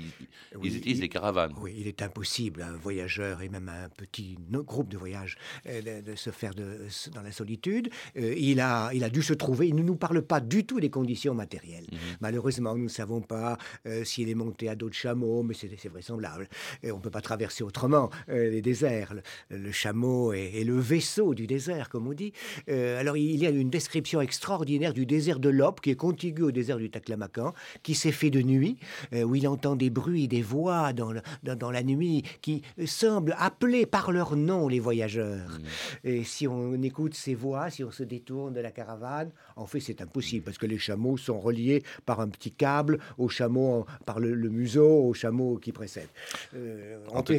utilisent 0.63 0.99
des 0.99 1.09
caravanes. 1.09 1.53
Oui, 1.59 1.75
il 1.77 1.87
est 1.87 2.01
impossible 2.01 2.61
à 2.61 2.67
un 2.67 2.77
voyageur 2.77 3.41
et 3.41 3.49
même 3.49 3.69
à 3.69 3.85
un 3.85 3.89
petit 3.89 4.37
groupe 4.49 4.89
de 4.89 4.97
voyage 4.97 5.37
euh, 5.67 6.01
de, 6.01 6.15
se 6.15 6.29
faire 6.29 6.53
de, 6.53 6.87
dans 7.13 7.21
la 7.21 7.31
solitude. 7.31 7.89
Euh, 8.17 8.33
il, 8.37 8.59
a, 8.59 8.91
il 8.93 9.03
a 9.03 9.09
dû 9.09 9.21
se 9.21 9.33
trouver, 9.33 9.67
il 9.67 9.75
ne 9.75 9.83
nous 9.83 9.95
parle 9.95 10.21
pas 10.21 10.39
du 10.39 10.65
tout 10.65 10.79
des 10.79 10.89
conditions 10.89 11.33
matérielles. 11.33 11.85
Mhm. 11.91 11.97
Malheureusement, 12.21 12.75
nous 12.75 12.85
ne 12.85 12.89
savons 12.89 13.21
pas 13.21 13.57
s'il 14.03 14.29
est 14.29 14.35
monté 14.35 14.69
à 14.69 14.75
dos 14.75 14.89
de 14.89 14.93
chameau, 14.93 15.43
mais 15.43 15.53
c'est 15.53 15.89
vraisemblable. 15.89 16.47
Et 16.81 16.91
on 16.91 16.97
ne 16.97 17.01
peut 17.01 17.09
pas 17.09 17.21
traverser 17.21 17.63
autrement 17.63 18.09
les 18.27 18.61
déserts. 18.61 19.13
Le, 19.49 19.71
chameau 19.71 20.33
est, 20.33 20.63
le 20.63 20.79
vaisseau 20.79 21.33
du 21.33 21.47
désert, 21.47 21.89
comme 21.89 22.07
on 22.07 22.13
dit. 22.13 22.33
alors 22.67 23.17
il 23.17 23.35
y 23.35 23.45
a 23.45 23.49
une 23.49 23.69
description 23.69 24.21
extraordinaire 24.21 24.93
du 24.93 25.05
désert 25.05 25.39
de 25.39 25.49
Lop, 25.49 25.81
qui 25.81 25.89
est 25.89 25.95
contigu 25.95 26.43
au 26.43 26.51
désert 26.51 26.77
du 26.77 26.89
Taklamakan, 26.89 27.53
qui 27.83 27.95
s'est 27.95 28.11
fait 28.13 28.29
de 28.29 28.41
nuit, 28.41 28.77
euh, 29.13 29.23
où 29.23 29.35
il 29.35 29.47
entend 29.47 29.75
des 29.75 29.89
bruits, 29.89 30.27
des 30.27 30.41
voix 30.41 30.93
dans, 30.93 31.13
dans, 31.43 31.71
la 31.71 31.83
nuit, 31.83 32.23
qui 32.41 32.61
semblent 32.85 33.35
appeler 33.37 33.85
par 33.85 34.11
leur 34.11 34.35
nom 34.35 34.67
les 34.67 34.79
voyageurs. 34.79 35.49
Mmh. 35.49 36.07
Et 36.07 36.23
si 36.23 36.47
on 36.47 36.81
écoute 36.81 37.13
ces 37.13 37.35
voix, 37.35 37.69
si 37.69 37.83
on 37.83 37.91
se 37.91 38.03
détourne 38.03 38.53
de 38.53 38.61
la 38.61 38.71
caravane, 38.71 39.31
en 39.55 39.65
fait 39.65 39.79
c'est 39.79 40.01
impossible, 40.01 40.45
parce 40.45 40.57
que 40.57 40.65
les 40.65 40.77
chameaux 40.77 41.17
sont 41.17 41.39
reliés 41.39 41.83
par 42.05 42.19
un 42.19 42.29
petit 42.29 42.51
câble 42.51 42.99
au 43.17 43.27
chameau, 43.29 43.85
par 44.05 44.19
le, 44.19 44.35
museau 44.49 45.05
au 45.05 45.13
chameau 45.13 45.57
qui 45.57 45.71
précède. 45.71 46.09
Euh, 46.55 46.99
en, 47.09 47.19
en, 47.19 47.23
tout, 47.23 47.33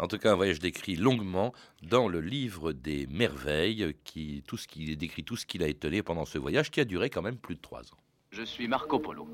en, 0.00 0.06
tout, 0.06 0.18
cas, 0.18 0.32
un 0.32 0.36
voyage 0.36 0.60
décrit 0.60 0.96
longuement 0.96 1.52
dans 1.82 2.08
le 2.08 2.20
livre 2.20 2.72
des 2.72 3.06
merveilles, 3.08 3.94
qui, 4.04 4.42
tout 4.46 4.56
ce 4.56 4.68
qui 4.68 4.96
décrit 4.96 5.24
tout 5.24 5.36
ce 5.36 5.46
qu'il 5.46 5.62
a 5.62 5.68
étonné 5.68 6.02
pendant 6.02 6.24
ce 6.24 6.38
voyage 6.38 6.70
qui 6.70 6.80
a 6.80 6.84
duré 6.84 7.10
quand 7.10 7.22
même 7.22 7.36
plus 7.36 7.54
de 7.54 7.60
trois 7.60 7.80
ans. 7.80 7.98
Je 8.30 8.42
suis 8.42 8.68
Marco 8.68 8.98
Polo. 8.98 9.26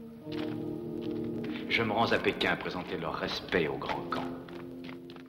Je 1.69 1.83
me 1.83 1.93
rends 1.93 2.13
à 2.13 2.19
Pékin 2.19 2.57
présenter 2.57 2.97
leur 2.97 3.15
respect 3.15 3.69
au 3.69 3.77
grand 3.77 4.03
camp. 4.11 4.25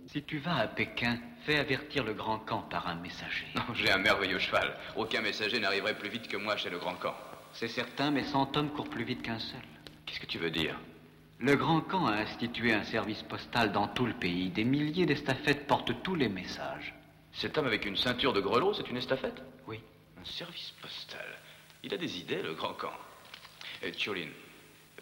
Si 0.08 0.24
tu 0.24 0.38
vas 0.38 0.56
à 0.56 0.68
Pékin, 0.68 1.18
fais 1.46 1.58
avertir 1.58 2.04
le 2.04 2.14
grand 2.14 2.40
camp 2.40 2.62
par 2.62 2.88
un 2.88 2.96
messager. 2.96 3.48
J'ai 3.74 3.92
un 3.92 3.98
merveilleux 3.98 4.40
cheval. 4.40 4.78
Aucun 4.96 5.22
messager 5.22 5.60
n'arriverait 5.60 5.98
plus 5.98 6.10
vite 6.10 6.28
que 6.28 6.38
moi 6.38 6.56
chez 6.56 6.70
le 6.70 6.78
grand 6.78 6.96
camp. 6.96 7.16
C'est 7.54 7.68
certain, 7.68 8.12
mais 8.12 8.24
100 8.24 8.56
hommes 8.56 8.70
courent 8.70 8.90
plus 8.90 9.04
vite 9.04 9.22
qu'un 9.22 9.40
seul. 9.40 9.62
Qu'est-ce 10.06 10.20
que 10.20 10.26
tu 10.26 10.38
veux 10.38 10.52
dire? 10.52 10.80
Le 11.40 11.56
grand 11.56 11.82
camp 11.82 12.08
a 12.08 12.14
institué 12.14 12.74
un 12.74 12.84
service 12.84 13.24
postal 13.24 13.72
dans 13.72 13.88
tout 13.88 14.06
le 14.06 14.14
pays. 14.14 14.50
Des 14.50 14.64
milliers 14.64 15.06
d'estafettes 15.06 15.68
portent 15.68 16.02
tous 16.04 16.16
les 16.16 16.30
messages. 16.30 16.94
Cet 17.34 17.58
homme 17.58 17.68
avec 17.68 17.86
une 17.86 17.98
ceinture 17.98 18.34
de 18.34 18.42
grelots, 18.42 18.74
c'est 18.74 18.90
une 18.90 18.98
estafette? 18.98 19.42
Oui. 19.68 19.80
Un 20.20 20.26
service 20.26 20.74
postal. 20.82 21.28
Il 21.84 21.94
a 21.94 21.98
des 21.98 22.20
idées, 22.20 22.42
le 22.42 22.54
grand 22.54 22.74
camp. 22.74 22.94
Et 23.84 23.92
Tcholin, 23.92 24.30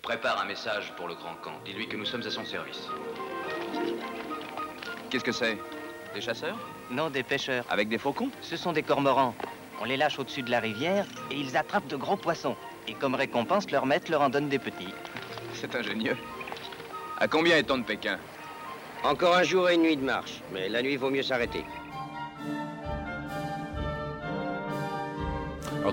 prépare 0.05 0.39
un 0.39 0.45
message 0.45 0.93
pour 0.97 1.07
le 1.07 1.15
grand 1.15 1.33
camp. 1.41 1.59
Dis-lui 1.65 1.87
que 1.87 1.97
nous 1.97 2.05
sommes 2.05 2.21
à 2.21 2.29
son 2.29 2.45
service. 2.45 2.87
Qu'est-ce 5.09 5.23
que 5.23 5.31
c'est? 5.31 5.57
Des 6.13 6.21
chasseurs? 6.21 6.57
Non, 6.91 7.09
des 7.09 7.23
pêcheurs. 7.23 7.65
Avec 7.71 7.89
des 7.89 7.97
faucons? 7.97 8.29
Ce 8.41 8.55
sont 8.55 8.71
des 8.71 8.83
cormorans. 8.83 9.33
On 9.81 9.85
les 9.85 9.97
lâche 9.97 10.19
au-dessus 10.19 10.43
de 10.43 10.51
la 10.51 10.59
rivière 10.59 11.07
et 11.31 11.35
ils 11.35 11.57
attrapent 11.57 11.87
de 11.87 11.95
gros 11.95 12.17
poissons. 12.17 12.55
Et 12.87 12.93
comme 12.93 13.15
récompense, 13.15 13.71
leur 13.71 13.87
maître 13.87 14.11
leur 14.11 14.21
en 14.21 14.29
donne 14.29 14.47
des 14.47 14.59
petits. 14.59 14.93
C'est 15.55 15.73
ingénieux. 15.73 16.17
À 17.17 17.27
combien 17.27 17.57
est-on 17.57 17.79
de 17.79 17.83
Pékin? 17.83 18.19
Encore 19.03 19.35
un 19.35 19.43
jour 19.43 19.67
et 19.71 19.73
une 19.73 19.81
nuit 19.81 19.97
de 19.97 20.03
marche, 20.03 20.41
mais 20.53 20.69
la 20.69 20.83
nuit 20.83 20.97
vaut 20.97 21.09
mieux 21.09 21.23
s'arrêter. 21.23 21.65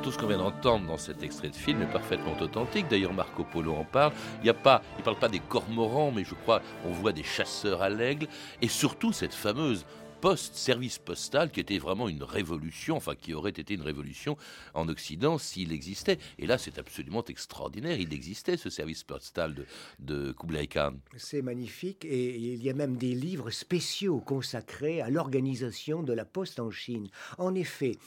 Tout 0.02 0.10
ce 0.10 0.18
qu'on 0.18 0.26
vient 0.26 0.38
d'entendre 0.38 0.86
dans 0.86 0.98
cet 0.98 1.22
extrait 1.22 1.48
de 1.48 1.54
film 1.54 1.80
est 1.82 1.92
parfaitement 1.92 2.34
authentique. 2.40 2.88
D'ailleurs, 2.88 3.12
Marco 3.12 3.44
Polo 3.44 3.74
en 3.74 3.84
parle. 3.84 4.12
Il 4.42 4.48
ne 4.48 4.52
parle 4.52 5.16
pas 5.18 5.28
des 5.28 5.38
cormorans, 5.38 6.10
mais 6.10 6.24
je 6.24 6.34
crois 6.34 6.60
on 6.84 6.90
voit 6.90 7.12
des 7.12 7.22
chasseurs 7.22 7.82
à 7.82 7.88
l'aigle 7.88 8.26
et 8.60 8.68
surtout 8.68 9.12
cette 9.12 9.34
fameuse 9.34 9.84
poste, 10.22 10.54
service 10.54 11.00
postal, 11.00 11.50
qui 11.50 11.58
était 11.58 11.78
vraiment 11.78 12.08
une 12.08 12.22
révolution, 12.22 12.96
enfin 12.96 13.16
qui 13.16 13.34
aurait 13.34 13.50
été 13.50 13.74
une 13.74 13.82
révolution 13.82 14.36
en 14.72 14.88
Occident 14.88 15.36
s'il 15.36 15.72
existait. 15.72 16.16
Et 16.38 16.46
là, 16.46 16.58
c'est 16.58 16.78
absolument 16.78 17.24
extraordinaire. 17.24 17.98
Il 17.98 18.14
existait 18.14 18.56
ce 18.56 18.70
service 18.70 19.02
postal 19.02 19.66
de, 19.98 20.30
Kublai 20.30 20.68
Khan. 20.68 20.94
C'est 21.16 21.42
magnifique 21.42 22.04
et 22.04 22.36
il 22.36 22.62
y 22.62 22.70
a 22.70 22.72
même 22.72 22.96
des 22.96 23.16
livres 23.16 23.50
spéciaux 23.50 24.20
consacrés 24.20 25.00
à 25.00 25.10
l'organisation 25.10 26.04
de 26.04 26.12
la 26.12 26.24
poste 26.24 26.60
en 26.60 26.70
Chine. 26.70 27.08
En 27.36 27.56
effet, 27.56 27.98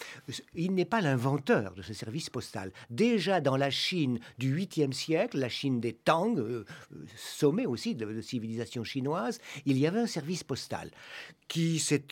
il 0.53 0.73
n'est 0.73 0.85
pas 0.85 1.01
l'inventeur 1.01 1.73
de 1.73 1.81
ce 1.81 1.93
service 1.93 2.29
postal. 2.29 2.71
Déjà 2.89 3.41
dans 3.41 3.57
la 3.57 3.69
Chine 3.69 4.21
du 4.37 4.55
8e 4.55 4.93
siècle, 4.93 5.37
la 5.37 5.49
Chine 5.49 5.81
des 5.81 5.91
Tang, 5.91 6.39
euh, 6.39 6.63
sommet 7.17 7.65
aussi 7.65 7.93
de, 7.93 8.05
de 8.05 8.21
civilisation 8.21 8.85
chinoise, 8.85 9.39
il 9.65 9.77
y 9.77 9.85
avait 9.85 9.99
un 9.99 10.07
service 10.07 10.45
postal 10.45 10.91
qui 11.47 11.79
s'est 11.79 12.04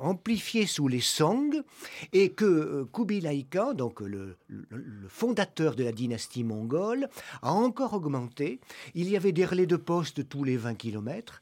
amplifié 0.00 0.66
sous 0.66 0.88
les 0.88 1.00
Song 1.00 1.62
et 2.12 2.30
que 2.30 2.44
euh, 2.44 2.84
Kubilai 2.92 3.46
Khan, 3.50 3.74
donc 3.74 4.00
le, 4.00 4.36
fondateur 5.08 5.74
de 5.74 5.84
la 5.84 5.92
dynastie 5.92 6.44
mongole, 6.44 7.08
a 7.42 7.52
encore 7.52 7.94
augmenté. 7.94 8.60
Il 8.94 9.08
y 9.08 9.16
avait 9.16 9.32
des 9.32 9.44
relais 9.44 9.66
de 9.66 9.76
poste 9.76 10.28
tous 10.28 10.44
les 10.44 10.56
20 10.56 10.74
km, 10.74 11.40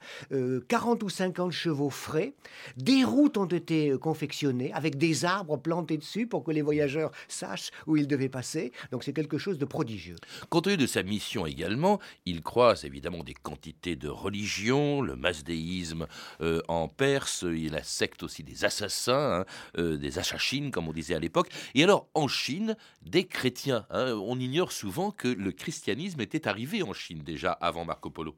40 0.68 1.02
ou 1.02 1.08
50 1.08 1.52
chevaux 1.52 1.90
frais, 1.90 2.34
des 2.76 3.04
routes 3.04 3.36
ont 3.36 3.46
été 3.46 3.90
euh, 3.90 3.98
confectionnées 3.98 4.72
avec 4.72 4.96
des 4.96 5.24
arbres 5.24 5.56
plantés 5.56 5.98
dessus 5.98 6.26
pour 6.26 6.44
que 6.44 6.50
les 6.50 6.62
voyageurs 6.62 7.10
sachent 7.28 7.70
où 7.86 7.96
ils 7.96 8.06
devaient 8.06 8.28
passer. 8.28 8.72
Donc 8.90 9.04
c'est 9.04 9.12
quelque 9.12 9.38
chose 9.38 9.58
de 9.58 9.64
prodigieux. 9.64 10.16
Compte 10.50 10.64
tenu 10.64 10.76
de 10.76 10.86
sa 10.86 11.02
mission 11.02 11.46
également, 11.46 12.00
il 12.24 12.42
croise 12.42 12.84
évidemment 12.84 13.22
des 13.22 13.34
quantités 13.34 13.96
de 13.96 14.08
religions, 14.08 15.00
le 15.00 15.16
masdéisme 15.16 16.06
euh, 16.40 16.60
en 16.68 16.88
Perse, 16.88 17.44
il 17.46 17.74
a 17.74 17.82
secte 17.96 18.22
aussi 18.22 18.42
des 18.42 18.64
assassins, 18.64 19.40
hein, 19.40 19.44
euh, 19.78 19.96
des 19.96 20.18
achachines, 20.18 20.70
comme 20.70 20.88
on 20.88 20.92
disait 20.92 21.14
à 21.14 21.18
l'époque. 21.18 21.50
Et 21.74 21.82
alors, 21.82 22.08
en 22.14 22.28
Chine, 22.28 22.76
des 23.02 23.24
chrétiens. 23.24 23.86
Hein, 23.90 24.12
on 24.12 24.38
ignore 24.38 24.72
souvent 24.72 25.10
que 25.10 25.28
le 25.28 25.52
christianisme 25.52 26.20
était 26.20 26.46
arrivé 26.46 26.82
en 26.82 26.92
Chine 26.92 27.22
déjà 27.24 27.52
avant 27.52 27.84
Marco 27.84 28.10
Polo. 28.10 28.36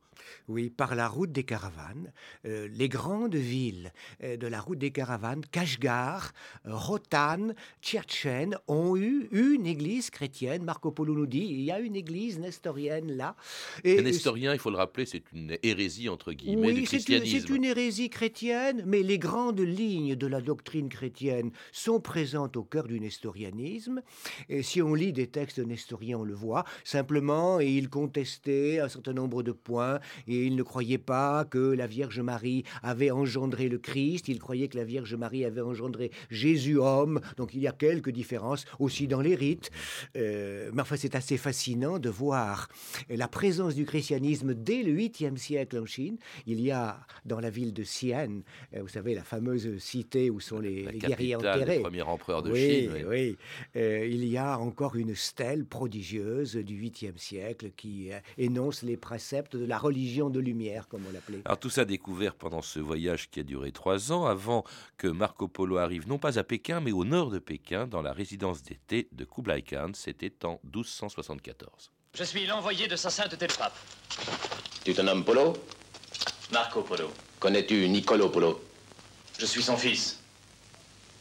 Oui, 0.48 0.70
par 0.70 0.94
la 0.94 1.08
route 1.08 1.32
des 1.32 1.44
caravanes. 1.44 2.12
Euh, 2.44 2.68
les 2.72 2.88
grandes 2.88 3.34
villes 3.34 3.92
euh, 4.22 4.36
de 4.36 4.46
la 4.46 4.60
route 4.60 4.78
des 4.78 4.90
caravanes, 4.90 5.42
Kashgar, 5.50 6.32
Rotan, 6.64 7.48
Tcherchen, 7.82 8.56
ont 8.66 8.96
eu 8.96 9.28
une 9.32 9.66
église 9.66 10.10
chrétienne. 10.10 10.64
Marco 10.64 10.90
Polo 10.90 11.14
nous 11.14 11.26
dit 11.26 11.46
il 11.50 11.60
y 11.60 11.70
a 11.70 11.80
une 11.80 11.96
église 11.96 12.38
nestorienne 12.38 13.12
là. 13.12 13.36
Et 13.84 14.00
nestorien, 14.02 14.52
il 14.52 14.58
faut 14.58 14.70
le 14.70 14.76
rappeler, 14.76 15.06
c'est 15.06 15.22
une 15.32 15.56
hérésie 15.62 16.08
entre 16.08 16.32
guillemets 16.32 16.68
oui, 16.68 16.74
du 16.74 16.82
christianisme. 16.82 17.46
C'est 17.46 17.54
une 17.54 17.64
hérésie 17.64 18.10
chrétienne, 18.10 18.82
mais 18.86 19.02
les 19.02 19.18
grandes 19.18 19.60
lignes 19.60 20.16
de 20.16 20.26
la 20.26 20.40
doctrine 20.40 20.88
chrétienne 20.88 21.50
sont 21.72 22.00
présentes 22.00 22.56
au 22.56 22.64
cœur 22.64 22.86
du 22.86 23.00
nestorianisme. 23.00 24.02
Et 24.48 24.62
si 24.62 24.82
on 24.82 24.94
lit 24.94 25.12
des 25.12 25.26
textes 25.26 25.58
nestoriens, 25.58 26.18
on 26.18 26.24
le 26.24 26.34
voit. 26.34 26.64
Simplement, 26.84 27.60
il 27.60 27.88
contestait 27.88 28.80
un 28.80 28.88
certain 28.88 29.12
nombre 29.12 29.42
de 29.42 29.52
points 29.52 30.00
et 30.26 30.46
il 30.46 30.56
ne 30.56 30.62
croyait 30.62 30.98
pas 30.98 31.44
que 31.44 31.58
la 31.58 31.86
Vierge 31.86 32.20
Marie 32.20 32.64
avait 32.82 33.10
engendré 33.10 33.68
le 33.68 33.78
Christ. 33.78 34.28
Il 34.28 34.38
croyait 34.38 34.68
que 34.68 34.76
la 34.76 34.84
Vierge 34.84 35.14
Marie 35.14 35.44
avait 35.44 35.60
engendré 35.60 36.10
Jésus 36.30 36.78
homme. 36.78 37.20
Donc 37.36 37.54
il 37.54 37.60
y 37.60 37.66
a 37.66 37.72
quelques 37.72 38.10
différences 38.10 38.64
aussi 38.78 39.06
dans 39.06 39.20
les 39.20 39.34
rites. 39.34 39.70
Euh, 40.16 40.70
mais 40.72 40.82
enfin, 40.82 40.96
c'est 40.96 41.14
assez 41.14 41.36
fascinant 41.36 41.98
de 41.98 42.08
voir 42.08 42.68
la 43.08 43.28
présence 43.28 43.74
du 43.74 43.84
christianisme 43.84 44.54
dès 44.54 44.82
le 44.82 44.92
8e 44.92 45.36
siècle 45.36 45.78
en 45.78 45.86
Chine. 45.86 46.16
Il 46.46 46.60
y 46.60 46.70
a 46.70 47.00
dans 47.24 47.40
la 47.40 47.50
ville 47.50 47.72
de 47.72 47.82
Xi'an, 47.82 48.40
euh, 48.74 48.82
vous 48.82 48.88
savez, 48.88 49.14
la 49.14 49.24
fameuse 49.24 49.78
cité 49.78 50.30
où 50.30 50.40
sont 50.40 50.60
les, 50.60 50.84
guerriers 50.84 51.36
enterrés. 51.36 51.76
Le 51.76 51.82
premier 51.82 52.02
empereur 52.02 52.42
de 52.42 52.50
oui, 52.50 52.88
Chine. 52.88 53.06
Oui, 53.08 53.36
euh, 53.76 54.06
il 54.06 54.24
y 54.24 54.36
a 54.36 54.58
encore 54.58 54.96
une 54.96 55.14
stèle 55.14 55.64
prodigieuse 55.64 56.56
du 56.56 56.80
8e 56.82 57.16
siècle 57.16 57.70
qui 57.76 58.12
euh, 58.12 58.18
énonce 58.36 58.82
les 58.82 58.96
préceptes 58.96 59.56
de 59.56 59.64
la 59.64 59.78
religion 59.78 60.07
de 60.08 60.40
lumière, 60.40 60.88
comme 60.88 61.04
on 61.08 61.12
l'appelait. 61.12 61.42
Alors 61.44 61.58
tout 61.58 61.70
ça 61.70 61.84
découvert 61.84 62.34
pendant 62.34 62.62
ce 62.62 62.80
voyage 62.80 63.30
qui 63.30 63.40
a 63.40 63.42
duré 63.42 63.72
trois 63.72 64.10
ans, 64.12 64.26
avant 64.26 64.64
que 64.96 65.06
Marco 65.06 65.48
Polo 65.48 65.76
arrive 65.76 66.08
non 66.08 66.18
pas 66.18 66.38
à 66.38 66.44
Pékin, 66.44 66.80
mais 66.80 66.92
au 66.92 67.04
nord 67.04 67.30
de 67.30 67.38
Pékin, 67.38 67.86
dans 67.86 68.02
la 68.02 68.12
résidence 68.12 68.62
d'été 68.62 69.08
de 69.12 69.24
Kublai 69.24 69.62
Khan. 69.62 69.90
C'était 69.94 70.44
en 70.44 70.60
1274. 70.64 71.90
Je 72.14 72.24
suis 72.24 72.46
l'envoyé 72.46 72.88
de 72.88 72.96
sa 72.96 73.10
sainteté 73.10 73.46
le 73.46 73.54
pape. 73.54 73.76
Tu 74.84 74.94
te 74.94 75.02
nommes 75.02 75.24
Polo? 75.24 75.52
Marco 76.52 76.82
Polo. 76.82 77.10
Connais-tu 77.38 77.88
Niccolo 77.88 78.30
Polo? 78.30 78.60
Je 79.38 79.46
suis 79.46 79.62
son 79.62 79.76
fils. 79.76 80.18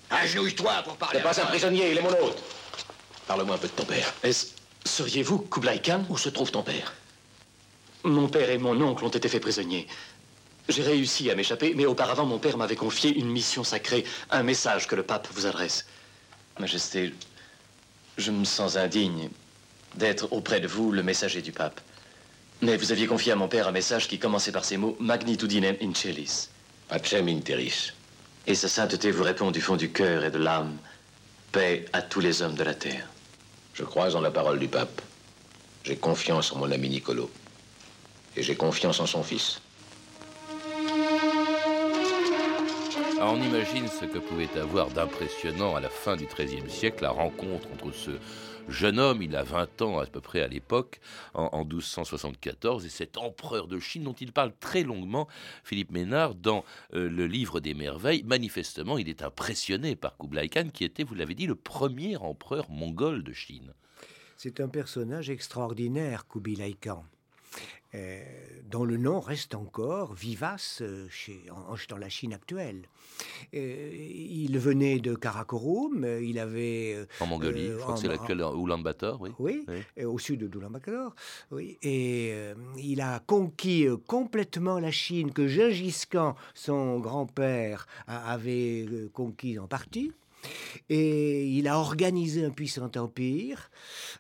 Agenouille-toi 0.10 0.82
pour 0.84 0.96
parler. 0.96 1.20
C'est 1.20 1.24
pas 1.24 1.42
un 1.42 1.46
prisonnier, 1.46 1.92
il 1.92 1.98
est 1.98 2.02
mon 2.02 2.10
hôte. 2.10 2.42
Parle-moi 3.28 3.56
un 3.56 3.60
peu 3.60 3.68
de 3.68 3.74
ton 3.74 3.86
père. 3.86 4.14
Est-ce... 4.24 4.56
Seriez-vous 4.86 5.40
Kublai 5.40 5.82
Khan 5.82 6.06
Où 6.10 6.18
se 6.18 6.30
trouve 6.30 6.50
ton 6.50 6.64
père? 6.64 6.94
Mon 8.08 8.30
père 8.30 8.50
et 8.50 8.58
mon 8.58 8.80
oncle 8.82 9.04
ont 9.04 9.10
été 9.10 9.28
faits 9.28 9.42
prisonniers. 9.42 9.86
J'ai 10.70 10.82
réussi 10.82 11.30
à 11.30 11.36
m'échapper, 11.36 11.74
mais 11.76 11.86
auparavant, 11.86 12.26
mon 12.26 12.40
père 12.40 12.58
m'avait 12.58 12.78
confié 12.78 13.14
une 13.14 13.30
mission 13.30 13.66
sacrée, 13.66 14.06
un 14.30 14.44
message 14.44 14.88
que 14.88 14.96
le 14.96 15.04
pape 15.04 15.28
vous 15.34 15.46
adresse. 15.46 15.86
Majesté, 16.58 17.14
je 18.18 18.32
me 18.32 18.46
sens 18.46 18.78
indigne 18.78 19.30
d'être 19.96 20.32
auprès 20.32 20.62
de 20.62 20.70
vous 20.70 20.94
le 20.94 21.04
messager 21.04 21.42
du 21.42 21.52
pape. 21.52 21.82
Mais 22.62 22.78
vous 22.78 22.94
aviez 22.94 23.08
confié 23.08 23.34
à 23.34 23.36
mon 23.36 23.50
père 23.50 23.68
un 23.68 23.74
message 23.74 24.08
qui 24.08 24.20
commençait 24.20 24.54
par 24.54 24.64
ces 24.64 24.78
mots 24.78 24.96
Magnitudinem 25.02 25.76
in 25.82 25.94
celis. 25.94 26.48
Pacem 26.88 27.28
in 27.28 27.42
terris. 27.42 27.92
Et 28.48 28.56
sa 28.56 28.70
sainteté 28.70 29.12
vous 29.12 29.24
répond 29.24 29.52
du 29.52 29.60
fond 29.60 29.76
du 29.76 29.92
cœur 29.92 30.24
et 30.24 30.32
de 30.32 30.38
l'âme 30.38 30.78
Paix 31.52 31.84
à 31.92 32.02
tous 32.02 32.22
les 32.22 32.42
hommes 32.42 32.56
de 32.56 32.64
la 32.64 32.74
terre. 32.74 33.10
Je 33.74 33.84
crois 33.84 34.16
en 34.16 34.22
la 34.22 34.32
parole 34.32 34.60
du 34.60 34.70
pape. 34.70 35.02
J'ai 35.84 35.98
confiance 35.98 36.54
en 36.54 36.60
mon 36.60 36.72
ami 36.72 36.88
Niccolo. 36.88 37.30
Et 38.38 38.44
j'ai 38.44 38.56
confiance 38.56 39.00
en 39.00 39.08
son 39.08 39.24
fils. 39.24 39.62
Alors, 43.18 43.34
on 43.34 43.42
imagine 43.42 43.88
ce 43.88 44.06
que 44.06 44.20
pouvait 44.20 44.60
avoir 44.60 44.90
d'impressionnant 44.92 45.76
à 45.76 45.80
la 45.80 45.90
fin 45.90 46.16
du 46.16 46.28
XIIIe 46.28 46.70
siècle 46.70 47.02
la 47.02 47.10
rencontre 47.10 47.68
entre 47.74 47.92
ce 47.92 48.12
jeune 48.70 49.00
homme, 49.00 49.24
il 49.24 49.36
a 49.36 49.42
20 49.42 49.82
ans 49.82 49.98
à 49.98 50.06
peu 50.06 50.22
près 50.22 50.42
à 50.42 50.48
l'époque, 50.48 51.00
en, 51.34 51.50
en 51.52 51.66
1274, 51.66 52.86
et 52.86 52.90
cet 52.90 53.18
empereur 53.18 53.68
de 53.68 53.80
Chine 53.80 54.04
dont 54.04 54.14
il 54.14 54.32
parle 54.32 54.54
très 54.60 54.84
longuement, 54.84 55.28
Philippe 55.64 55.92
Ménard, 55.92 56.36
dans 56.36 56.64
euh, 56.94 57.10
le 57.10 57.26
livre 57.26 57.60
des 57.60 57.74
merveilles. 57.74 58.24
Manifestement, 58.24 59.00
il 59.00 59.10
est 59.10 59.24
impressionné 59.24 59.96
par 59.96 60.16
Kublai 60.18 60.50
Khan, 60.50 60.68
qui 60.72 60.84
était, 60.84 61.04
vous 61.04 61.16
l'avez 61.16 61.34
dit, 61.34 61.48
le 61.48 61.56
premier 61.56 62.18
empereur 62.18 62.70
mongol 62.70 63.24
de 63.24 63.34
Chine. 63.34 63.74
C'est 64.38 64.60
un 64.60 64.68
personnage 64.68 65.32
extraordinaire, 65.32 66.28
Kubilai 66.28 66.74
Khan. 66.74 67.04
Euh, 67.96 68.22
dont 68.70 68.84
le 68.84 68.98
nom 68.98 69.22
reste 69.22 69.56
encore 69.56 70.14
vivace 70.14 70.80
euh, 70.82 71.08
chez, 71.10 71.46
en, 71.50 71.74
dans 71.88 71.98
la 71.98 72.10
Chine 72.10 72.34
actuelle. 72.34 72.82
Euh, 73.56 73.92
il 73.96 74.60
venait 74.60 75.00
de 75.00 75.16
Karakorum, 75.16 76.06
il 76.22 76.38
avait... 76.38 77.08
En 77.22 77.28
Mongolie, 77.28 77.68
je 77.68 77.78
crois 77.78 77.94
que 77.94 78.02
c'est 78.02 78.10
l'actuel 78.10 78.40
Ulaanbaatar, 78.40 79.22
oui. 79.22 79.30
Oui, 79.40 79.66
Oui. 79.70 80.04
au 80.04 80.20
sud 80.20 80.42
de 80.42 80.48
Doulamakador. 80.48 81.16
Oui, 81.52 81.78
et 81.82 82.34
il 82.78 83.00
a 83.00 83.20
conquis 83.26 83.88
complètement 84.06 84.80
la 84.80 84.92
Chine 84.92 85.32
que 85.32 85.48
Gengis 85.48 86.04
Khan, 86.10 86.36
son 86.54 87.00
grand-père, 87.00 87.88
avait 88.06 88.86
euh, 88.92 89.10
conquis 89.14 89.58
en 89.60 89.68
partie. 89.68 90.12
Et 90.90 91.48
il 91.48 91.68
a 91.68 91.78
organisé 91.80 92.44
un 92.46 92.50
puissant 92.50 92.90
empire. 92.96 93.70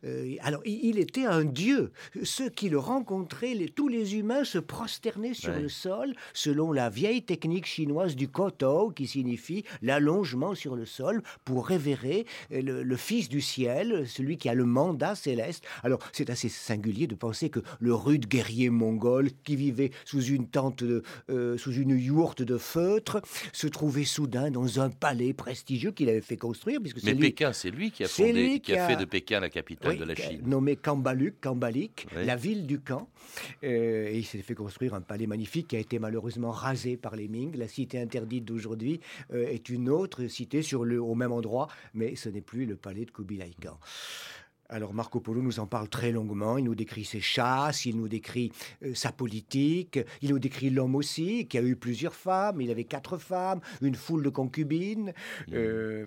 Euh, 0.03 0.35
alors, 0.41 0.61
il, 0.65 0.99
était 0.99 1.25
un 1.25 1.43
dieu. 1.45 1.91
Ceux 2.23 2.49
qui 2.49 2.69
le 2.69 2.79
rencontraient, 2.79 3.53
les- 3.53 3.69
tous 3.69 3.87
les 3.87 4.15
humains 4.15 4.43
se 4.43 4.57
prosternaient 4.57 5.33
sur 5.33 5.51
Ouais. 5.53 5.61
le 5.61 5.69
sol 5.69 6.13
selon 6.33 6.71
la 6.71 6.89
vieille 6.89 7.23
technique 7.23 7.65
chinoise 7.65 8.15
du 8.15 8.27
koto, 8.27 8.91
qui 8.91 9.07
signifie 9.07 9.63
l'allongement 9.81 10.55
sur 10.55 10.75
le 10.75 10.85
sol 10.85 11.21
pour 11.45 11.67
révérer 11.67 12.25
euh, 12.51 12.61
le, 12.61 12.83
le 12.83 12.95
Fils 12.97 13.29
du 13.29 13.41
ciel, 13.41 14.05
celui 14.07 14.37
qui 14.37 14.49
a 14.49 14.53
le 14.53 14.65
mandat 14.65 15.15
céleste. 15.15 15.63
Alors, 15.83 15.99
c'est 16.11 16.29
assez 16.29 16.49
singulier 16.49 17.07
de 17.07 17.15
penser 17.15 17.49
que 17.49 17.59
le 17.79 17.93
rude 17.93 18.27
guerrier 18.27 18.69
mongol 18.69 19.29
qui 19.43 19.55
vivait 19.55 19.91
sous 20.05 20.21
une 20.23 20.47
tente, 20.47 20.83
de- 20.83 21.03
euh, 21.29 21.57
sous 21.57 21.73
une 21.73 21.97
yourte 21.97 22.41
de 22.41 22.57
feutre, 22.57 23.21
se 23.53 23.67
trouvait 23.67 24.03
soudain 24.05 24.51
dans 24.51 24.79
un 24.79 24.89
palais 24.89 25.33
prestigieux 25.33 25.91
qu'il 25.91 26.09
avait 26.09 26.16
fait 26.21 26.37
construire. 26.37 26.79
Puisque 26.81 27.03
Mais 27.03 27.13
lui- 27.13 27.19
Pékin, 27.19 27.53
c'est 27.53 27.69
lui 27.71 27.91
qui 27.91 28.03
a 28.03 28.07
fondé, 28.07 28.33
lui 28.33 28.61
qui 28.61 28.73
a, 28.73 28.75
qui 28.75 28.79
a- 28.81 28.87
fait 28.87 28.95
de 28.95 29.05
Pékin 29.05 29.39
la 29.39 29.49
capitale 29.49 29.93
oui, 29.93 29.97
de 29.99 30.03
la 30.05 30.15
Chine. 30.15 30.41
Nommé 30.45 30.75
Kambaluk, 30.75 31.35
Kambalik, 31.41 32.07
Oui. 32.15 32.25
la 32.25 32.35
ville 32.35 32.65
du 32.65 32.79
camp. 32.79 33.09
Euh, 33.63 34.07
et 34.09 34.17
il 34.17 34.25
s'est 34.25 34.41
fait 34.41 34.55
construire 34.55 34.93
un 34.93 35.01
palais 35.01 35.27
magnifique 35.27 35.67
qui 35.67 35.75
a 35.75 35.79
été 35.79 35.99
malheureusement 35.99 36.51
rasé 36.51 36.97
par 36.97 37.15
les 37.15 37.27
Ming. 37.27 37.55
La 37.55 37.67
cité 37.67 37.99
interdite 37.99 38.45
d'aujourd'hui 38.45 38.99
euh, 39.33 39.47
est 39.47 39.69
une 39.69 39.89
autre 39.89 40.27
cité 40.27 40.61
sur 40.61 40.83
le, 40.85 41.01
au 41.01 41.15
même 41.15 41.31
endroit, 41.31 41.67
mais 41.93 42.15
ce 42.15 42.29
n'est 42.29 42.41
plus 42.41 42.65
le 42.65 42.75
palais 42.75 43.05
de 43.05 43.11
Kubilai 43.11 43.51
Khan. 43.61 43.77
Alors 44.69 44.93
Marco 44.93 45.21
Polo 45.21 45.41
nous 45.41 45.59
en 45.59 45.65
parle 45.67 45.87
très 45.87 46.11
longuement, 46.11 46.57
il 46.57 46.65
nous 46.65 46.75
décrit 46.75 47.05
ses 47.05 47.21
chasses, 47.21 47.85
il 47.85 47.95
nous 47.95 48.09
décrit 48.09 48.51
euh, 48.83 48.93
sa 48.93 49.11
politique, 49.13 49.99
il 50.21 50.31
nous 50.31 50.39
décrit 50.39 50.69
l'homme 50.69 50.95
aussi, 50.95 51.47
qui 51.47 51.57
a 51.57 51.61
eu 51.61 51.77
plusieurs 51.77 52.13
femmes, 52.15 52.59
il 52.59 52.69
avait 52.69 52.83
quatre 52.83 53.17
femmes, 53.17 53.61
une 53.81 53.95
foule 53.95 54.23
de 54.23 54.29
concubines, 54.29 55.13
euh, 55.53 56.05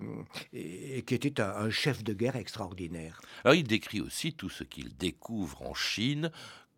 et, 0.53 0.99
et 0.99 1.01
qui 1.01 1.15
était 1.15 1.41
un- 1.41 1.49
un 1.55 1.69
chef 1.71 2.03
de 2.03 2.13
guerre 2.13 2.35
extraordinaire. 2.35 3.19
Alors 3.43 3.55
il 3.55 3.63
décrit 3.65 3.99
aussi 3.99 4.33
tout 4.33 4.49
ce 4.49 4.63
qu'il 4.63 4.95
découvre 4.95 5.61
en 5.63 5.73
Chine 5.73 6.31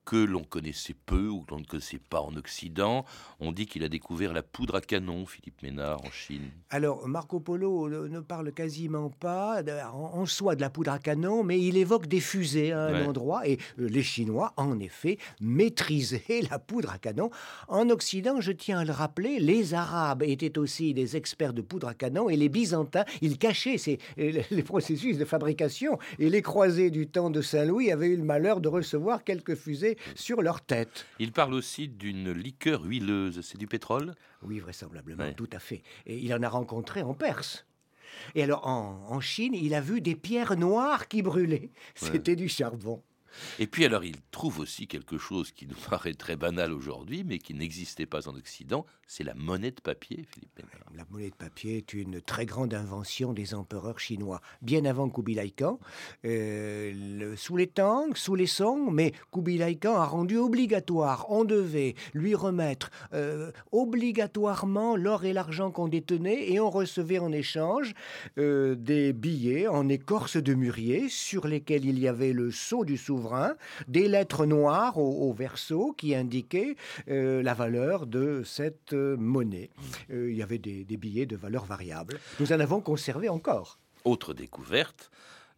que 0.05 0.17
l'on 0.17 0.43
connaissait 0.43 0.95
peu 1.05 1.27
ou 1.29 1.41
que 1.41 1.51
l'on 1.51 1.59
ne 1.59 1.65
connaissait 1.65 1.99
pas 2.09 2.19
en 2.21 2.35
Occident. 2.35 3.05
On 3.39 3.51
dit 3.51 3.65
qu'il 3.65 3.83
a 3.83 3.89
découvert 3.89 4.33
la 4.33 4.43
poudre 4.43 4.75
à 4.75 4.81
canon, 4.81 5.25
Philippe 5.25 5.63
Ménard, 5.63 6.01
en 6.05 6.11
Chine. 6.11 6.49
Alors, 6.69 7.07
Marco 7.07 7.39
Polo 7.39 7.87
ne, 7.89 8.19
parle 8.19 8.51
quasiment 8.51 9.09
pas 9.09 9.61
en, 9.93 10.25
soi 10.25 10.55
de 10.55 10.61
la 10.61 10.69
poudre 10.69 10.91
à 10.91 10.99
canon, 10.99 11.43
mais 11.43 11.59
il 11.59 11.77
évoque 11.77 12.07
des 12.07 12.19
fusées 12.19 12.71
à 12.73 12.85
un 12.87 12.93
Ouais. 12.93 13.07
endroit, 13.07 13.47
et 13.47 13.57
euh, 13.79 13.87
les 13.87 14.03
Chinois, 14.03 14.53
en 14.57 14.79
effet, 14.79 15.17
maîtrisaient 15.39 16.41
la 16.51 16.59
poudre 16.59 16.91
à 16.91 16.97
canon. 16.97 17.29
En 17.67 17.89
Occident, 17.89 18.41
je 18.41 18.51
tiens 18.51 18.79
à 18.79 18.85
le 18.85 18.91
rappeler, 18.91 19.39
les 19.39 19.73
Arabes 19.73 20.23
étaient 20.23 20.57
aussi 20.57 20.93
des 20.93 21.15
experts 21.15 21.53
de 21.53 21.61
poudre 21.61 21.87
à 21.87 21.93
canon, 21.93 22.29
et 22.29 22.35
les 22.35 22.49
Byzantins, 22.49 23.05
ils 23.21 23.37
cachaient 23.37 23.77
ces- 23.77 23.99
euh, 24.19 24.41
les 24.51 24.63
processus 24.63 25.17
de 25.17 25.25
fabrication, 25.25 25.97
et 26.19 26.29
les 26.29 26.41
croisés 26.41 26.91
du 26.91 27.07
temps 27.07 27.29
de 27.29 27.41
Saint-Louis 27.41 27.91
avaient 27.91 28.07
eu 28.09 28.17
le 28.17 28.23
malheur 28.23 28.59
de 28.59 28.67
recevoir 28.67 29.23
quelques 29.23 29.55
fusées 29.55 29.92
sur 30.15 30.41
leur 30.41 30.62
tête. 30.62 31.06
Il 31.19 31.32
parle 31.32 31.53
aussi 31.53 31.88
d'une 31.88 32.32
liqueur 32.32 32.84
huileuse. 32.84 33.41
C'est 33.41 33.58
du 33.58 33.67
pétrole? 33.67 34.13
Oui, 34.41 34.60
vraisemblablement, 34.60 35.23
Ouais. 35.23 35.34
tout 35.34 35.49
à 35.53 35.60
fait. 35.60 35.84
Et 36.06 36.17
il 36.17 36.34
en 36.34 36.41
a 36.43 36.49
rencontré 36.49 37.01
en 37.01 37.13
Perse. 37.13 37.65
Et 38.36 38.43
alors, 38.43 38.67
en, 38.67 39.08
en 39.10 39.19
Chine, 39.21 39.53
il 39.56 39.73
a 39.73 39.82
vu 39.82 39.99
des 40.01 40.15
pierres 40.15 40.56
noires 40.56 41.08
qui 41.08 41.21
brûlaient. 41.21 41.71
C'était 41.95 42.36
du 42.36 42.47
charbon. 42.47 43.01
Et 43.60 43.67
puis 43.67 43.86
alors 43.86 44.04
il 44.04 44.15
trouve 44.32 44.60
aussi 44.60 44.88
quelque 44.88 45.17
chose 45.17 45.52
qui 45.52 45.67
nous 45.67 45.76
paraît 45.89 46.13
très 46.13 46.36
banal 46.36 46.72
aujourd'hui, 46.72 47.24
mais 47.24 47.38
qui 47.38 47.54
n'existait 47.54 48.06
pas 48.06 48.28
en 48.28 48.36
Occident, 48.36 48.86
c'est 49.08 49.24
la 49.24 49.34
monnaie 49.36 49.72
de 49.72 49.82
papier, 49.82 50.26
Philippe 50.34 50.58
Ménard. 50.58 50.89
La 50.96 51.04
monnaie 51.10 51.30
de 51.30 51.36
papier 51.36 51.78
est 51.78 51.93
une 51.93 52.22
très 52.22 52.46
grande 52.46 52.74
invention 52.74 53.34
des 53.34 53.54
empereurs 53.54 54.00
chinois, 54.00 54.41
bien 54.62 54.86
avant 54.86 55.10
Kubilai 55.10 55.52
Khan, 55.52 55.80
euh, 56.26 57.36
sous 57.36 57.58
les 57.58 57.67
Tang, 57.67 58.15
sous 58.15 58.36
les 58.36 58.48
Song, 58.48 58.89
mais 58.91 59.13
Kubilai 59.32 59.76
Khan 59.76 59.96
a 59.96 60.06
rendu 60.06 60.38
obligatoire, 60.38 61.28
on 61.30 61.43
devait 61.43 61.96
lui 62.13 62.36
remettre 62.36 62.89
euh, 63.13 63.52
obligatoirement 63.72 64.96
l'or 64.96 65.26
et 65.26 65.34
l'argent 65.34 65.72
qu'on 65.72 65.88
détenait, 65.88 66.52
et 66.52 66.60
on 66.60 66.69
recevait 66.69 67.19
en 67.19 67.32
échange 67.32 67.93
euh, 68.38 68.76
des 68.76 69.13
billets 69.13 69.67
en 69.67 69.89
écorce 69.89 70.38
de 70.38 70.54
mûrier 70.54 71.10
sur 71.10 71.48
lesquels 71.48 71.86
il 71.86 72.00
y 72.00 72.08
avait 72.08 72.34
le 72.34 72.52
sceau 72.52 72.86
du 72.86 72.98
souverain, 72.98 73.22
des 73.88 74.07
lettres 74.07 74.45
noires 74.45 74.97
au, 74.97 75.33
verso 75.33 75.93
qui 75.97 76.15
indiquaient 76.15 76.75
euh, 77.09 77.41
la 77.41 77.53
valeur 77.53 78.05
de 78.05 78.43
cette 78.45 78.93
euh, 78.93 79.15
monnaie. 79.17 79.69
Euh, 80.12 80.31
il 80.31 80.38
y 80.38 80.43
avait 80.43 80.57
des, 80.57 80.83
des 80.83 80.97
billets 80.97 81.25
de 81.25 81.36
valeur 81.36 81.65
variable. 81.65 82.19
Nous 82.39 82.51
en 82.53 82.59
avons 82.59 82.81
conservé 82.81 83.29
encore. 83.29 83.79
Autre 84.05 84.33
découverte, 84.33 85.09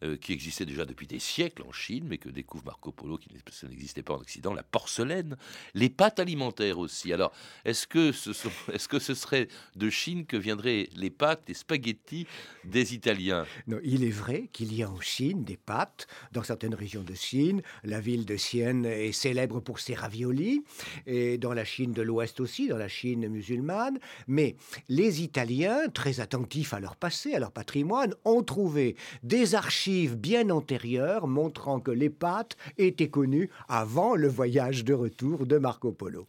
euh, 0.02 0.18
qui 0.18 0.34
existait 0.34 0.66
déjà 0.66 0.84
depuis 0.84 1.06
des 1.06 1.18
siècles 1.18 1.62
en 1.62 1.72
Chine, 1.72 2.04
mais 2.06 2.18
que 2.18 2.28
découvre 2.28 2.66
Marco 2.66 2.92
Polo, 2.92 3.16
qui 3.16 3.30
n'existait 3.66 4.02
pas 4.02 4.12
en 4.12 4.18
Occident, 4.18 4.52
la 4.52 4.62
porcelaine, 4.62 5.38
les 5.72 5.88
pâtes 5.88 6.20
alimentaires 6.20 6.78
aussi. 6.78 7.14
Alors, 7.14 7.32
est-ce 7.64 7.86
que, 7.86 8.12
ce 8.12 8.30
est-ce 8.72 8.88
que 8.88 8.98
ce 8.98 9.14
serait 9.14 9.48
de 9.74 9.88
Chine 9.88 10.26
que 10.26 10.36
viendraient 10.36 10.90
les 10.94 11.08
pâtes, 11.08 11.44
les 11.48 11.54
spaghettis 11.54 12.26
des 12.64 12.92
Italiens? 12.92 13.46
Non, 13.68 13.78
il 13.82 14.04
est 14.04 14.10
vrai 14.10 14.50
qu'il 14.52 14.74
y 14.74 14.82
a 14.82 14.90
en 14.90 15.00
Chine 15.00 15.44
des 15.44 15.56
pâtes 15.56 16.06
dans 16.32 16.42
certaines 16.42 16.74
régions 16.74 17.02
de 17.02 17.14
Chine. 17.14 17.62
La 17.82 18.00
ville 18.00 18.26
de 18.26 18.34
Xi'an 18.34 18.84
est 18.84 19.12
célèbre 19.12 19.60
pour 19.60 19.80
ses 19.80 19.94
raviolis, 19.94 20.62
et 21.06 21.38
dans 21.38 21.54
la 21.54 21.64
Chine 21.64 21.92
de 21.92 22.02
l'Ouest 22.02 22.40
aussi, 22.40 22.68
dans 22.68 22.76
la 22.76 22.88
Chine 22.88 23.28
musulmane. 23.28 23.98
Mais 24.26 24.56
les 24.90 25.22
Italiens, 25.22 25.88
très 25.88 26.20
attentifs 26.20 26.74
à 26.74 26.80
leur 26.80 26.96
passé, 26.96 27.32
à 27.32 27.38
leur 27.38 27.52
patrimoine, 27.52 28.14
ont 28.26 28.42
trouvé 28.42 28.96
des 29.22 29.54
archives 29.54 29.85
archives 29.86 30.16
bien 30.16 30.50
antérieures 30.50 31.28
montrant 31.28 31.78
que 31.78 31.92
les 31.92 32.10
pâtes 32.10 32.56
étaient 32.76 33.08
connues 33.08 33.50
avant 33.68 34.16
le 34.16 34.26
voyage 34.26 34.84
de 34.84 34.92
retour 34.92 35.46
de 35.46 35.58
Marco 35.58 35.92
Polo. 35.92 36.26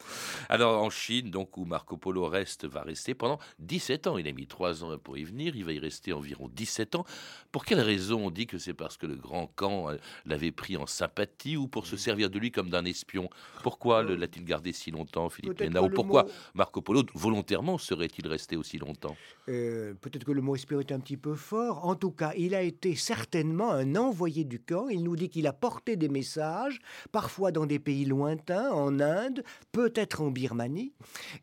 Alors 0.47 0.83
en 0.83 0.91
Chine, 0.91 1.31
donc 1.31 1.57
où 1.57 1.65
Marco 1.65 1.97
Polo 1.97 2.27
reste, 2.27 2.65
va 2.65 2.83
rester 2.83 3.15
pendant 3.15 3.39
17 3.57 4.05
ans. 4.05 4.19
Il 4.19 4.27
a 4.27 4.31
mis 4.31 4.45
3 4.45 4.83
ans 4.83 4.95
pour 4.99 5.17
y 5.17 5.23
venir, 5.23 5.55
il 5.55 5.65
va 5.65 5.71
y 5.71 5.79
rester 5.79 6.13
environ 6.13 6.51
17 6.53 6.93
ans. 6.93 7.05
Pour 7.51 7.65
quelle 7.65 7.79
raison 7.79 8.27
on 8.27 8.29
dit 8.29 8.45
que 8.45 8.59
c'est 8.59 8.75
parce 8.75 8.95
que 8.95 9.07
le 9.07 9.15
grand 9.15 9.47
Khan 9.55 9.89
euh, 9.89 9.97
l'avait 10.27 10.51
pris 10.51 10.77
en 10.77 10.85
sympathie 10.85 11.57
ou 11.57 11.67
pour 11.67 11.87
se 11.87 11.97
servir 11.97 12.29
de 12.29 12.37
lui 12.37 12.51
comme 12.51 12.69
d'un 12.69 12.85
espion? 12.85 13.27
Pourquoi 13.63 14.03
le 14.03 14.15
l'a-t-il 14.15 14.45
gardé 14.45 14.71
si 14.71 14.91
longtemps, 14.91 15.29
Philippe 15.29 15.59
Ménard 15.61 15.85
Ou 15.85 15.89
pourquoi 15.89 16.27
Marco 16.53 16.81
Polo, 16.81 17.01
volontairement, 17.15 17.79
serait-il 17.79 18.27
resté 18.27 18.55
aussi 18.55 18.77
longtemps? 18.77 19.15
Euh, 19.49 19.95
Peut-être 19.99 20.25
que 20.25 20.31
le 20.31 20.41
mot 20.41 20.55
espion 20.55 20.79
est 20.79 20.91
un 20.91 20.99
petit 20.99 21.17
peu 21.17 21.33
fort. 21.33 21.85
En 21.87 21.95
tout 21.95 22.11
cas, 22.11 22.33
il 22.37 22.53
a 22.53 22.61
été 22.61 22.95
certainement 22.95 23.46
un 23.61 23.95
envoyé 23.95 24.43
du 24.43 24.59
camp. 24.59 24.89
Il 24.89 25.03
nous 25.03 25.15
dit 25.15 25.29
qu'il 25.29 25.47
a 25.47 25.53
porté 25.53 25.95
des 25.95 26.09
messages, 26.09 26.79
parfois 27.11 27.51
dans 27.51 27.65
des 27.65 27.79
pays 27.79 28.05
lointains, 28.05 28.71
en 28.71 28.99
Inde, 28.99 29.43
peut-être 29.71 30.21
en 30.21 30.31
Birmanie, 30.31 30.93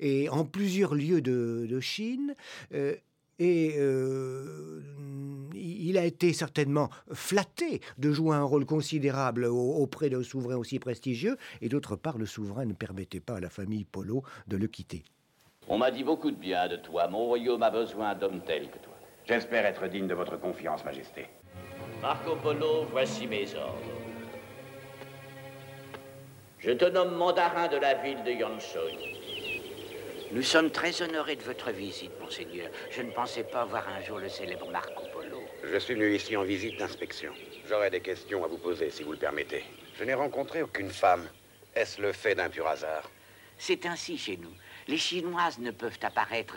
et 0.00 0.28
en 0.28 0.44
plusieurs 0.44 0.94
lieux 0.94 1.20
de, 1.20 1.80
Chine. 1.80 2.34
Euh, 2.72 2.94
et 3.38 3.74
euh, 3.78 4.80
il 5.54 5.98
a 5.98 6.04
été 6.04 6.32
certainement 6.32 6.88
flatté 7.12 7.80
de 7.98 8.12
jouer 8.12 8.36
un 8.36 8.44
rôle 8.44 8.64
considérable 8.64 9.44
auprès 9.46 10.08
d'un 10.08 10.22
souverain 10.22 10.56
aussi 10.56 10.78
prestigieux, 10.78 11.36
et 11.60 11.68
d'autre 11.68 11.96
part, 11.96 12.18
le 12.18 12.26
souverain 12.26 12.64
ne 12.64 12.74
permettait 12.74 13.20
pas 13.20 13.36
à 13.36 13.40
la 13.40 13.50
famille 13.50 13.84
Polo 13.84 14.22
de 14.46 14.56
le 14.56 14.68
quitter. 14.68 15.04
On 15.68 15.78
m'a 15.78 15.90
dit 15.90 16.04
beaucoup 16.04 16.30
de 16.30 16.36
bien 16.36 16.68
de 16.68 16.76
toi. 16.76 17.08
Mon 17.08 17.24
royaume 17.26 17.62
a 17.62 17.70
besoin 17.70 18.14
d'hommes 18.14 18.42
tels 18.46 18.70
que 18.70 18.78
toi. 18.78 18.94
J'espère 19.26 19.64
être 19.64 19.86
digne 19.88 20.06
de 20.06 20.14
votre 20.14 20.36
confiance, 20.38 20.84
Majesté. 20.84 21.26
Marco 22.04 22.36
Polo, 22.36 22.84
voici 22.90 23.26
mes 23.26 23.54
ordres. 23.54 23.78
Je 26.58 26.72
te 26.72 26.84
nomme 26.84 27.14
mandarin 27.14 27.66
de 27.66 27.78
la 27.78 27.94
ville 27.94 28.22
de 28.22 28.30
Yanshui. 28.30 30.28
Nous 30.30 30.42
sommes 30.42 30.70
très 30.70 31.00
honorés 31.00 31.36
de 31.36 31.42
votre 31.44 31.70
visite, 31.70 32.12
monseigneur. 32.20 32.68
Je 32.90 33.00
ne 33.00 33.10
pensais 33.10 33.44
pas 33.44 33.64
voir 33.64 33.88
un 33.88 34.02
jour 34.02 34.18
le 34.18 34.28
célèbre 34.28 34.70
Marco 34.70 35.04
Polo. 35.14 35.44
Je 35.62 35.78
suis 35.78 35.94
venu 35.94 36.14
ici 36.14 36.36
en 36.36 36.42
visite 36.42 36.78
d'inspection. 36.78 37.32
J'aurais 37.66 37.90
des 37.90 38.00
questions 38.00 38.44
à 38.44 38.48
vous 38.48 38.58
poser, 38.58 38.90
si 38.90 39.02
vous 39.02 39.12
le 39.12 39.18
permettez. 39.18 39.64
Je 39.98 40.04
n'ai 40.04 40.12
rencontré 40.12 40.60
aucune 40.60 40.90
femme. 40.90 41.26
Est-ce 41.74 42.02
le 42.02 42.12
fait 42.12 42.34
d'un 42.34 42.50
pur 42.50 42.66
hasard? 42.66 43.10
C'est 43.56 43.86
ainsi 43.86 44.18
chez 44.18 44.36
nous. 44.36 44.52
Les 44.88 44.98
Chinoises 44.98 45.58
ne 45.58 45.70
peuvent 45.70 45.98
apparaître 46.02 46.56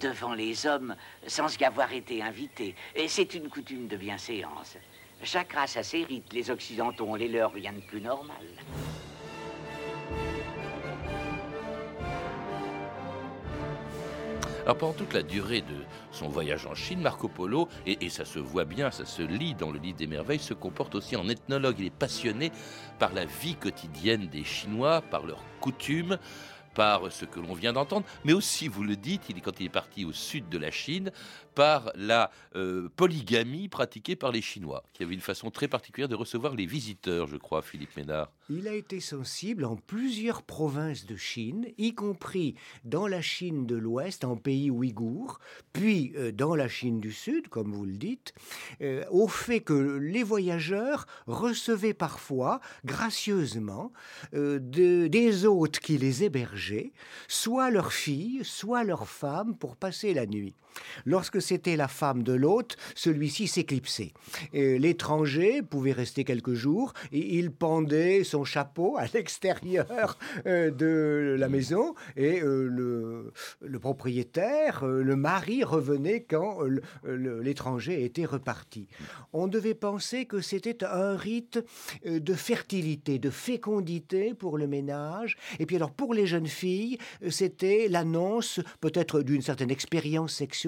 devant 0.00 0.34
les 0.34 0.66
hommes 0.66 0.96
sans 1.26 1.58
y 1.58 1.64
avoir 1.64 1.92
été 1.92 2.22
invitées. 2.22 2.74
Et 2.94 3.08
c'est 3.08 3.34
une 3.34 3.48
coutume 3.48 3.86
de 3.86 3.96
bienséance. 3.96 4.76
Chaque 5.22 5.52
race 5.52 5.76
a 5.76 5.82
ses 5.82 6.04
rites. 6.04 6.32
Les 6.32 6.50
Occidentaux 6.50 7.06
ont 7.06 7.14
les 7.14 7.28
leurs, 7.28 7.52
rien 7.52 7.72
de 7.72 7.80
plus 7.80 8.00
normal. 8.00 8.36
Alors 14.68 14.76
pendant 14.76 14.92
toute 14.92 15.14
la 15.14 15.22
durée 15.22 15.62
de 15.62 15.76
son 16.10 16.28
voyage 16.28 16.66
en 16.66 16.74
Chine, 16.74 17.00
Marco 17.00 17.26
Polo, 17.26 17.68
et, 17.86 18.04
et, 18.04 18.10
ça 18.10 18.26
se 18.26 18.38
voit 18.38 18.66
bien, 18.66 18.90
ça 18.90 19.06
se 19.06 19.22
lit 19.22 19.54
dans 19.54 19.70
le 19.70 19.78
livre 19.78 19.96
des 19.96 20.06
merveilles, 20.06 20.38
se 20.38 20.52
comporte 20.52 20.94
aussi 20.94 21.16
en 21.16 21.26
ethnologue. 21.26 21.76
Il 21.78 21.86
est 21.86 21.90
passionné 21.90 22.52
par 22.98 23.14
la 23.14 23.24
vie 23.24 23.54
quotidienne 23.54 24.28
des 24.28 24.44
Chinois, 24.44 25.00
par 25.00 25.24
leurs 25.24 25.42
coutumes, 25.62 26.18
par 26.78 27.10
ce 27.10 27.24
que 27.24 27.40
l'on 27.40 27.54
vient 27.54 27.72
d'entendre, 27.72 28.06
mais 28.24 28.32
aussi, 28.32 28.68
vous 28.68 28.84
le 28.84 28.94
dites, 28.94 29.22
il, 29.28 29.42
quand 29.42 29.58
il 29.58 29.66
est 29.66 29.68
parti 29.68 30.04
au 30.04 30.12
sud 30.12 30.48
de 30.48 30.58
la 30.58 30.70
Chine, 30.70 31.10
par 31.56 31.90
la 31.96 32.30
euh, 32.54 32.88
polygamie 32.94 33.68
pratiquée 33.68 34.14
par 34.14 34.30
les 34.30 34.40
Chinois, 34.40 34.84
qui 34.92 35.02
avait 35.02 35.14
une 35.14 35.20
façon 35.20 35.50
très 35.50 35.66
particulière 35.66 36.08
de 36.08 36.14
recevoir 36.14 36.54
les 36.54 36.66
visiteurs, 36.66 37.26
je 37.26 37.36
crois, 37.36 37.62
Philippe 37.62 37.96
Ménard. 37.96 38.30
Il 38.50 38.66
a 38.66 38.72
été 38.72 38.98
sensible 38.98 39.66
en 39.66 39.76
plusieurs 39.76 40.42
provinces 40.42 41.04
de 41.04 41.16
Chine, 41.16 41.66
y 41.76 41.94
compris 41.94 42.54
dans 42.84 43.06
la 43.06 43.20
Chine 43.20 43.66
de 43.66 43.76
l'Ouest, 43.76 44.24
en 44.24 44.36
pays 44.36 44.70
ouïghour, 44.70 45.38
puis 45.74 46.14
euh, 46.16 46.32
dans 46.32 46.54
la 46.54 46.66
Chine 46.66 46.98
du 46.98 47.12
Sud, 47.12 47.48
comme 47.48 47.72
vous 47.72 47.84
le 47.84 47.96
dites, 47.96 48.32
euh, 48.80 49.04
au 49.10 49.28
fait 49.28 49.60
que 49.60 49.98
les 49.98 50.22
voyageurs 50.22 51.06
recevaient 51.26 51.92
parfois, 51.92 52.60
gracieusement, 52.86 53.92
des 54.32 55.44
hôtes 55.44 55.78
qui 55.78 55.98
les 55.98 56.24
hébergeaient, 56.24 56.92
soit 57.26 57.70
leurs 57.70 57.92
filles, 57.92 58.40
soit 58.44 58.82
leurs 58.82 59.08
femmes, 59.08 59.56
pour 59.56 59.76
passer 59.76 60.14
la 60.14 60.24
nuit. 60.24 60.54
Lorsque 61.04 61.40
c'était 61.40 61.76
la 61.76 61.88
femme 61.88 62.22
de 62.22 62.32
l'hôte, 62.32 62.76
celui-ci 62.94 63.48
s'éclipsait. 63.48 64.12
L'étranger 64.52 65.62
pouvait 65.62 65.92
rester 65.92 66.24
quelques 66.24 66.54
jours 66.54 66.92
et 67.12 67.36
il 67.36 67.50
pendait 67.50 68.24
son 68.24 68.44
chapeau 68.44 68.96
à 68.96 69.04
l'extérieur 69.14 70.18
euh, 70.46 70.70
de 70.70 71.36
la 71.38 71.48
maison 71.48 71.94
et 72.16 72.40
euh, 72.40 72.68
le, 72.68 73.32
le, 73.60 73.78
propriétaire, 73.78 74.84
euh, 74.84 75.02
le 75.02 75.16
mari 75.16 75.64
revenait 75.64 76.22
quand 76.22 76.58
l'étranger 77.04 78.04
était 78.04 78.24
reparti. 78.24 78.88
On 79.32 79.46
devait 79.46 79.74
penser 79.74 80.26
que 80.26 80.40
c'était 80.40 80.84
un 80.84 81.16
rite 81.16 81.64
de 82.04 82.34
fertilité, 82.34 83.18
de 83.18 83.30
fécondité 83.30 84.34
pour 84.34 84.58
le 84.58 84.66
ménage. 84.66 85.36
Et 85.58 85.66
puis 85.66 85.76
alors 85.76 85.92
pour 85.92 86.14
les 86.14 86.26
jeunes 86.26 86.46
filles, 86.46 86.98
c'était 87.28 87.88
l'annonce 87.88 88.60
peut-être 88.80 89.22
d'une 89.22 89.42
certaine 89.42 89.70
expérience 89.70 90.34
sexuelle 90.34 90.67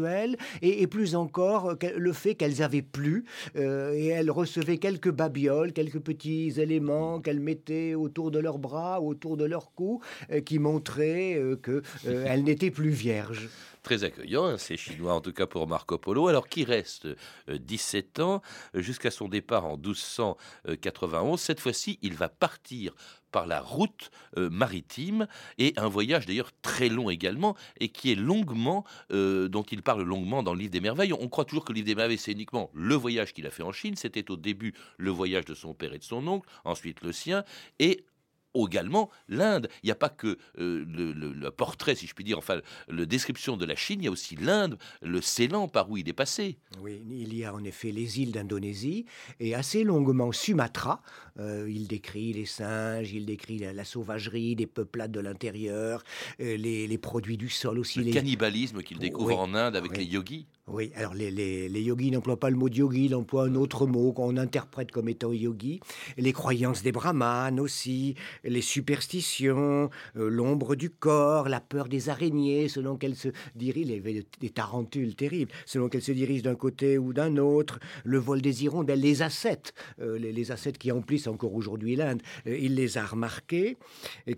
et, 0.63 0.87
plus 0.87 1.15
encore 1.15 1.77
le 1.97 2.13
fait 2.13 2.35
qu'elles 2.35 2.63
avaient 2.63 2.83
plu 2.83 3.25
euh, 3.57 3.93
et 3.93 4.07
elles 4.07 4.31
recevaient 4.31 4.79
quelques 4.79 5.11
babioles, 5.11 5.73
quelques 5.73 6.01
petits 6.01 6.53
éléments 6.59 7.21
qu'elles 7.21 7.41
mettaient 7.41 7.95
autour 7.95 8.31
de 8.31 8.39
leurs 8.39 8.59
bras, 8.59 9.01
autour 9.01 9.37
de 9.37 9.45
leur 9.45 9.73
cou, 9.73 10.01
euh, 10.33 10.41
qui 10.41 10.59
montraient 10.59 11.35
euh, 11.37 11.57
qu'elles 11.57 12.45
n'étaient 12.45 12.71
plus 12.71 12.91
vierges 12.91 13.49
très 13.83 14.05
accueillant, 14.05 14.45
hein, 14.47 14.59
ces 14.59 14.77
Chinois, 14.77 15.15
en 15.15 15.21
tout 15.21 15.33
cas 15.33 15.47
pour 15.47 15.67
Marco 15.67 15.99
Polo, 15.99 16.29
alors 16.29 16.49
qui 16.49 16.65
reste 16.65 17.09
17 17.49 18.21
ans 18.21 18.43
jusqu'à 18.75 19.11
son 19.11 19.29
départ 19.29 19.65
en 19.65 19.77
1291. 19.77 21.41
Cette 21.41 21.61
fois-ci, 21.61 21.99
il 22.03 22.15
va 22.15 22.29
partir 22.29 22.95
par 23.31 23.47
la 23.47 23.61
route 23.61 24.11
euh, 24.37 24.51
maritime 24.51 25.27
et 25.59 25.73
un 25.77 25.89
voyage 25.89 26.27
d'ailleurs 26.27 26.51
très 26.63 26.89
long 26.89 27.11
également 27.11 27.57
et 27.79 27.89
qui 27.89 28.13
est 28.13 28.17
longuement 28.17 28.85
euh, 29.13 29.49
dont 29.49 29.63
il 29.63 29.83
parle 29.83 30.03
longuement 30.03 30.43
dans 30.43 30.55
le 30.55 30.61
livre 30.61 30.73
des 30.73 30.81
merveilles. 30.81 31.13
On 31.13 31.29
croit 31.29 31.45
toujours 31.45 31.65
que 31.65 31.73
le 31.73 31.77
livre 31.77 31.87
des 31.87 31.95
merveilles 31.95 32.19
c'est 32.19 32.33
uniquement 32.33 32.71
le 32.75 32.95
voyage 32.95 33.33
qu'il 33.33 33.47
a 33.47 33.51
fait 33.51 33.63
en 33.63 33.73
Chine. 33.73 33.97
C'était 33.97 34.31
au 34.31 34.37
début 34.37 34.75
le 34.99 35.11
voyage 35.11 35.45
de 35.45 35.55
son 35.55 35.75
père 35.75 35.93
et 35.93 35.99
de 35.99 36.05
son 36.05 36.27
oncle, 36.27 36.49
ensuite 36.65 37.03
le 37.03 37.13
sien 37.13 37.45
et 37.79 38.05
également 38.55 39.11
l'Inde. 39.29 39.69
Il 39.83 39.87
n'y 39.87 39.93
a 39.93 39.97
pas 39.97 40.09
que 40.09 40.39
euh, 40.59 40.85
le, 40.87 41.51
portrait, 41.51 41.95
si 41.95 42.07
je 42.07 42.15
puis 42.15 42.25
dire, 42.25 42.39
enfin, 42.39 42.61
la 42.89 43.07
description 43.07 43.57
de 43.57 43.65
la 43.65 43.75
Chine, 43.75 44.01
il 44.01 44.05
y 44.05 44.09
a 44.09 44.11
aussi 44.11 44.37
l'Inde, 44.37 44.79
le 45.03 45.21
Ceylan 45.21 45.69
par 45.69 45.91
où 45.91 45.97
il 45.97 46.09
est 46.09 46.15
passé. 46.15 46.59
Oui, 46.81 47.03
il 47.11 47.35
y 47.37 47.45
a 47.45 47.55
en 47.55 47.65
effet 47.65 47.93
les 47.93 48.21
îles 48.21 48.33
d'Indonésie 48.33 49.07
et 49.39 49.55
assez 49.55 49.85
longuement 49.85 50.33
Sumatra. 50.33 51.03
Euh, 51.39 51.71
il 51.71 51.87
décrit 51.87 52.33
les 52.33 52.47
singes, 52.47 53.13
il 53.13 53.27
décrit 53.27 53.59
la, 53.59 53.85
sauvagerie 53.85 54.57
des 54.57 54.67
peuplades 54.67 55.13
de 55.13 55.21
l'intérieur, 55.21 56.03
euh, 56.41 56.57
les, 56.57 56.99
produits 56.99 57.37
du 57.37 57.49
sol 57.49 57.79
aussi. 57.79 58.03
Le 58.03 58.13
cannibalisme 58.13 58.83
qu'il 58.83 58.99
découvre 58.99 59.39
en 59.39 59.55
Inde 59.55 59.77
avec 59.77 59.97
les 59.97 60.05
yogis. 60.05 60.47
Oui, 60.73 60.93
alors 60.95 61.15
les, 61.15 61.83
yogis 61.83 62.13
n'emploient 62.13 62.39
pas 62.39 62.49
le 62.49 62.57
mot 62.57 62.69
yogi, 62.69 63.07
ils 63.07 63.15
emploient 63.17 63.47
un 63.47 63.57
autre 63.57 63.87
mot 63.87 64.13
qu'on 64.13 64.37
interprète 64.37 64.93
comme 64.93 65.09
étant 65.09 65.33
yogi. 65.33 65.81
Les 66.17 66.33
croyances 66.33 66.85
des 66.85 66.93
brahmanes 66.93 67.59
aussi, 67.59 68.15
les 68.45 68.61
superstitions, 68.61 69.91
euh, 70.17 70.29
l'ombre 70.29 70.77
du 70.77 70.89
corps, 70.89 71.49
la 71.49 71.61
peur 71.61 71.89
des 71.89 72.09
araignées, 72.09 72.69
selon 72.69 72.97
qu'elles 72.97 73.17
se 73.17 73.31
dirigent, 73.57 73.91
les, 73.91 74.51
tarentules 74.51 75.17
terribles, 75.17 75.51
selon 75.67 75.89
qu'elles 75.89 76.03
se 76.03 76.13
dirigent 76.13 76.45
d'un 76.45 76.55
côté 76.55 76.99
ou 76.99 77.13
d'un 77.13 77.37
autre, 77.37 77.81
le 78.05 78.19
vol 78.19 78.41
des 78.41 78.63
hirondelles, 78.63 79.01
les 79.01 79.23
ascètes, 79.23 79.75
euh, 80.01 80.19
les, 80.19 80.33
les, 80.33 80.53
ascètes 80.53 80.79
qui 80.79 80.93
emplissent 80.93 81.27
encore 81.27 81.55
aujourd'hui 81.55 81.97
l'Inde, 81.97 82.23
euh, 82.47 82.57
il 82.57 82.77
les 82.77 82.97
a 82.97 83.05
remarqués, 83.05 83.77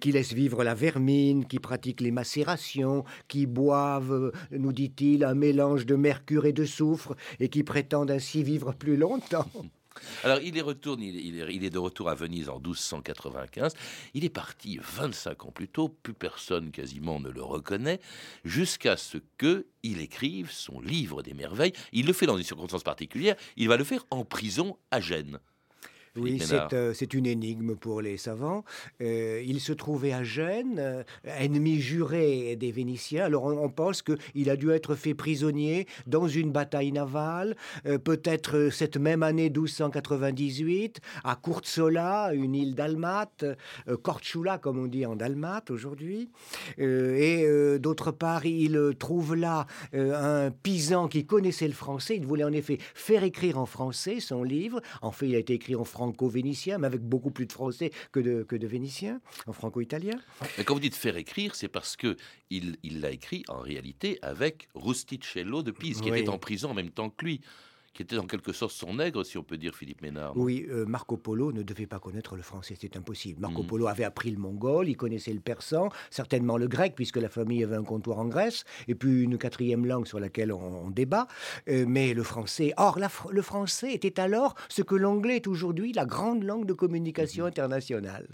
qui 0.00 0.12
laissent 0.12 0.32
vivre 0.32 0.64
la 0.64 0.74
vermine, 0.74 1.44
qui 1.44 1.58
pratiquent 1.58 2.00
les 2.00 2.10
macérations, 2.10 3.04
qui 3.28 3.44
boivent, 3.44 4.32
nous 4.50 4.72
dit-il, 4.72 5.24
un 5.24 5.34
mélange 5.34 5.84
de 5.84 5.94
mercure 5.94 6.21
et 6.30 6.52
de 6.52 6.64
soufre 6.64 7.14
et 7.40 7.48
qui 7.48 7.62
prétendent 7.62 8.10
ainsi 8.10 8.42
vivre 8.42 8.72
plus 8.72 8.96
longtemps. 8.96 9.50
Alors, 10.24 10.38
il 10.40 10.56
est, 10.56 11.70
de 11.70 11.78
retour 11.78 12.08
à 12.08 12.14
Venise 12.14 12.48
en 12.48 12.58
1295. 12.58 13.74
Il 14.14 14.24
est 14.24 14.30
parti 14.30 14.78
25 14.80 15.44
ans 15.44 15.50
plus 15.50 15.68
tôt, 15.68 15.88
plus 15.88 16.14
personne 16.14 16.70
quasiment 16.70 17.20
ne 17.20 17.28
le 17.28 17.42
reconnaît, 17.42 18.00
jusqu'à 18.44 18.96
ce 18.96 19.18
que 19.36 19.66
il 19.82 20.00
écrive 20.00 20.50
son 20.50 20.80
livre 20.80 21.22
des 21.22 21.34
merveilles. 21.34 21.74
Il 21.92 22.06
le 22.06 22.12
fait 22.12 22.26
dans 22.26 22.36
des 22.36 22.42
circonstances 22.42 22.84
particulières. 22.84 23.36
Il 23.56 23.68
va 23.68 23.76
le 23.76 23.84
faire 23.84 24.06
en 24.10 24.24
prison 24.24 24.78
à 24.90 25.00
Gênes. 25.00 25.38
Oui, 26.16 26.42
euh, 26.52 26.92
c'est 26.94 27.14
une 27.14 27.24
énigme 27.24 27.74
pour 27.74 28.02
les 28.02 28.18
savants. 28.18 28.64
Euh, 29.00 29.42
il 29.46 29.60
se 29.60 29.72
trouvait 29.72 30.12
à 30.12 30.22
Gênes, 30.22 30.78
euh, 30.78 31.02
ennemi 31.24 31.80
juré 31.80 32.54
des 32.56 32.70
Vénitiens. 32.70 33.24
Alors 33.24 33.44
on, 33.44 33.70
pense 33.70 34.02
qu'il 34.02 34.50
a 34.50 34.56
dû 34.56 34.70
être 34.70 34.94
fait 34.94 35.14
prisonnier 35.14 35.86
dans 36.06 36.28
une 36.28 36.52
bataille 36.52 36.92
navale, 36.92 37.56
peut-être 38.04 38.68
cette 38.70 38.98
même 38.98 39.22
année 39.22 39.48
1298, 39.48 41.00
à 41.24 41.36
Courtsola, 41.36 42.32
une 42.34 42.54
île 42.54 42.74
dalmate, 42.74 43.46
Korčula 44.02 44.58
comme 44.58 44.78
on 44.78 44.86
dit 44.86 45.06
en 45.06 45.16
dalmate 45.16 45.70
aujourd'hui. 45.70 46.28
et 46.76 47.46
d'autre 47.78 48.10
part, 48.10 48.44
il 48.44 48.78
trouve 48.98 49.34
là 49.34 49.66
un 49.94 50.50
paysan 50.50 51.08
qui 51.08 51.24
connaissait 51.24 51.68
le 51.68 51.74
français. 51.74 52.16
Il 52.16 52.26
voulait 52.26 52.44
en 52.44 52.52
effet 52.52 52.78
faire 52.94 53.24
écrire 53.24 53.58
en 53.58 53.66
français 53.66 54.20
son 54.20 54.42
livre. 54.42 54.82
En 55.00 55.12
fait, 55.12 55.28
il 55.28 55.34
a 55.34 55.38
été 55.38 55.54
écrit 55.54 55.76
en 55.76 55.84
franco-vénitien, 56.02 56.78
mais 56.78 56.88
avec 56.88 57.00
beaucoup 57.00 57.30
plus 57.30 57.46
de 57.46 57.52
français 57.52 57.92
que 58.10 58.18
de, 58.18 58.42
que 58.42 58.56
de 58.56 58.66
vénitien, 58.66 59.20
en 59.46 59.52
franco-italien. 59.52 60.16
Mais 60.58 60.64
quand 60.64 60.74
vous 60.74 60.80
dites 60.80 60.96
faire 60.96 61.16
écrire, 61.16 61.54
c'est 61.54 61.68
parce 61.68 61.96
que 61.96 62.16
il 62.50 63.00
l'a 63.00 63.10
écrit 63.10 63.44
en 63.48 63.60
réalité 63.60 64.18
avec 64.22 64.68
Rusticello 64.74 65.62
de 65.62 65.70
Pise, 65.70 66.00
qui 66.00 66.08
était 66.08 66.28
en 66.28 66.38
prison 66.38 66.70
en 66.70 66.74
même 66.74 66.90
temps 66.90 67.10
que 67.10 67.24
lui 67.24 67.40
qui 67.92 68.02
était 68.02 68.18
en 68.18 68.26
quelque 68.26 68.52
sorte 68.52 68.72
son 68.72 68.94
nègre, 68.94 69.24
si 69.24 69.36
on 69.36 69.42
peut 69.42 69.58
dire, 69.58 69.74
Philippe 69.74 70.02
Ménard. 70.02 70.36
Oui, 70.36 70.66
euh, 70.70 70.86
Marco 70.86 71.16
Polo 71.16 71.52
ne 71.52 71.62
devait 71.62 71.86
pas 71.86 71.98
connaître 71.98 72.36
le 72.36 72.42
français, 72.42 72.74
c'est 72.80 72.96
impossible. 72.96 73.40
Marco 73.40 73.62
mm. 73.62 73.66
Polo 73.66 73.86
avait 73.86 74.04
appris 74.04 74.30
le 74.30 74.38
mongol, 74.38 74.88
il 74.88 74.96
connaissait 74.96 75.32
le 75.32 75.40
persan, 75.40 75.90
certainement 76.10 76.56
le 76.56 76.68
grec, 76.68 76.94
puisque 76.94 77.18
la 77.18 77.28
famille 77.28 77.62
avait 77.62 77.76
un 77.76 77.84
comptoir 77.84 78.18
en 78.18 78.26
Grèce, 78.26 78.64
et 78.88 78.94
puis 78.94 79.22
une 79.22 79.36
quatrième 79.36 79.84
langue 79.84 80.06
sur 80.06 80.20
laquelle 80.20 80.52
on, 80.52 80.90
débat, 80.90 81.26
euh, 81.68 81.84
mais 81.86 82.14
le 82.14 82.22
français. 82.22 82.72
Or, 82.76 82.98
le 83.30 83.42
français 83.42 83.92
était 83.92 84.20
alors 84.20 84.54
ce 84.68 84.82
que 84.82 84.94
l'anglais 84.94 85.36
est 85.36 85.46
aujourd'hui, 85.46 85.92
la 85.92 86.06
grande 86.06 86.42
langue 86.44 86.66
de 86.66 86.72
communication 86.72 87.44
mm-hmm. 87.44 87.48
internationale. 87.48 88.28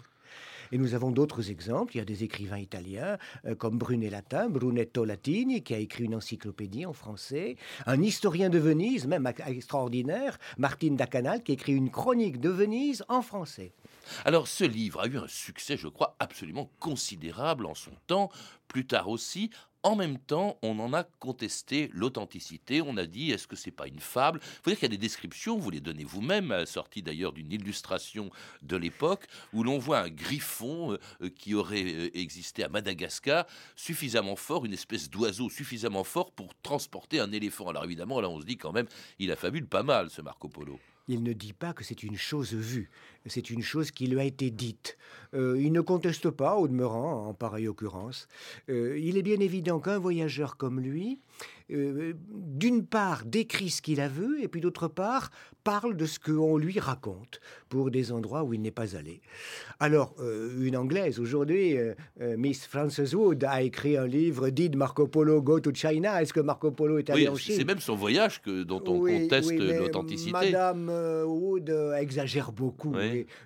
Et 0.72 0.78
nous 0.78 0.94
avons 0.94 1.10
d'autres 1.10 1.50
exemples. 1.50 1.94
Il 1.94 1.98
y 1.98 2.02
a 2.02 2.04
des 2.04 2.24
écrivains 2.24 2.58
italiens 2.58 3.18
euh, 3.46 3.54
comme 3.54 3.78
Brunet 3.78 4.10
Latin, 4.10 4.48
Brunetto 4.48 5.04
Latini, 5.04 5.62
qui 5.62 5.74
a 5.74 5.78
écrit 5.78 6.04
une 6.04 6.14
encyclopédie 6.14 6.86
en 6.86 6.92
français. 6.92 7.56
Un 7.86 8.02
historien 8.02 8.50
de 8.50 8.58
Venise, 8.58 9.06
même 9.06 9.30
extraordinaire, 9.46 10.38
Martine 10.56 10.96
Dacanal, 10.96 11.42
qui 11.42 11.52
écrit 11.52 11.74
une 11.74 11.90
chronique 11.90 12.40
de 12.40 12.50
Venise 12.50 13.04
en 13.08 13.22
français. 13.22 13.72
Alors 14.24 14.48
ce 14.48 14.64
livre 14.64 15.00
a 15.00 15.06
eu 15.06 15.18
un 15.18 15.28
succès, 15.28 15.76
je 15.76 15.88
crois, 15.88 16.16
absolument 16.18 16.70
considérable 16.80 17.66
en 17.66 17.74
son 17.74 17.92
temps, 18.06 18.30
plus 18.66 18.86
tard 18.86 19.08
aussi, 19.08 19.50
en 19.82 19.96
même 19.96 20.18
temps, 20.18 20.58
on 20.62 20.78
en 20.80 20.92
a 20.92 21.04
contesté 21.04 21.90
l'authenticité. 21.92 22.82
On 22.82 22.96
a 22.96 23.06
dit, 23.06 23.30
est-ce 23.30 23.46
que 23.46 23.56
c'est 23.56 23.70
pas 23.70 23.86
une 23.86 24.00
fable? 24.00 24.40
Il 24.42 24.62
faut 24.62 24.70
dire 24.70 24.78
qu'il 24.78 24.88
y 24.90 24.92
a 24.92 24.96
des 24.96 24.98
descriptions, 24.98 25.56
vous 25.56 25.70
les 25.70 25.80
donnez 25.80 26.04
vous-même, 26.04 26.66
sorties 26.66 27.02
d'ailleurs 27.02 27.32
d'une 27.32 27.52
illustration 27.52 28.30
de 28.62 28.76
l'époque, 28.76 29.26
où 29.52 29.62
l'on 29.62 29.78
voit 29.78 30.00
un 30.00 30.10
griffon 30.10 30.92
euh, 30.92 30.98
euh, 31.22 31.30
qui 31.30 31.54
aurait 31.54 31.84
euh, 31.84 32.10
existé 32.18 32.64
à 32.64 32.68
Madagascar, 32.68 33.46
suffisamment 33.76 34.36
fort, 34.36 34.64
une 34.64 34.72
espèce 34.72 35.10
d'oiseau 35.10 35.48
suffisamment 35.48 36.04
fort 36.04 36.32
pour 36.32 36.54
transporter 36.62 37.20
un 37.20 37.32
éléphant. 37.32 37.68
Alors 37.68 37.84
évidemment, 37.84 38.20
là, 38.20 38.28
on 38.28 38.40
se 38.40 38.46
dit 38.46 38.56
quand 38.56 38.72
même, 38.72 38.86
il 39.18 39.30
a 39.30 39.36
fabule 39.36 39.66
pas 39.66 39.82
mal, 39.82 40.10
ce 40.10 40.22
Marco 40.22 40.48
Polo 40.48 40.78
il 41.08 41.22
ne 41.22 41.32
dit 41.32 41.54
pas 41.54 41.72
que 41.72 41.82
c'est 41.82 42.02
une 42.02 42.16
chose 42.16 42.52
vue, 42.52 42.90
c'est 43.28 43.50
une 43.50 43.62
chose 43.62 43.90
qui 43.90 44.06
lui 44.06 44.20
a 44.20 44.24
été 44.24 44.50
dite. 44.50 44.96
il 45.34 45.72
ne 45.72 45.80
conteste 45.80 46.30
pas, 46.30 46.56
au 46.56 46.68
demeurant, 46.68 47.28
en 47.28 47.34
pareille 47.34 47.68
occurrence. 47.68 48.28
il 48.68 49.16
est 49.16 49.22
bien 49.22 49.40
évident 49.40 49.80
qu'un 49.80 49.98
voyageur 49.98 50.56
comme 50.56 50.80
lui, 50.80 51.20
euh, 51.70 52.14
d'une 52.30 52.86
part, 52.86 53.24
décrit 53.26 53.68
ce 53.68 53.82
qu'il 53.82 54.00
a 54.00 54.08
vu, 54.08 54.42
et 54.42 54.48
puis 54.48 54.62
d'autre 54.62 54.88
part, 54.88 55.30
parle 55.64 55.96
de 55.96 56.06
ce 56.06 56.18
qu'on 56.18 56.56
lui 56.56 56.80
raconte 56.80 57.40
pour 57.68 57.90
des 57.90 58.10
endroits 58.10 58.42
où 58.42 58.54
il 58.54 58.62
n'est 58.62 58.70
pas 58.70 58.96
allé. 58.96 59.20
Alors, 59.78 60.14
euh, 60.18 60.50
une 60.62 60.78
Anglaise, 60.78 61.20
aujourd'hui, 61.20 61.76
euh, 61.76 61.94
Miss 62.38 62.66
Frances 62.66 63.12
Wood 63.12 63.44
a 63.44 63.60
écrit 63.60 63.98
un 63.98 64.06
livre 64.06 64.48
dit 64.48 64.70
Marco 64.70 65.06
Polo 65.06 65.42
Go 65.42 65.60
to 65.60 65.74
China? 65.74 66.22
Est-ce 66.22 66.32
que 66.32 66.40
Marco 66.40 66.70
Polo 66.70 66.98
est 66.98 67.10
allé 67.10 67.28
en 67.28 67.36
Chine? 67.36 67.56
C'est 67.58 67.64
même 67.64 67.80
son 67.80 67.96
voyage 67.96 68.40
que, 68.40 68.62
dont 68.62 68.82
on 68.86 69.00
conteste 69.00 69.52
l'authenticité. 69.52 70.32
Madame 70.32 70.90
Wood 71.26 71.68
exagère 71.98 72.50
beaucoup 72.50 72.94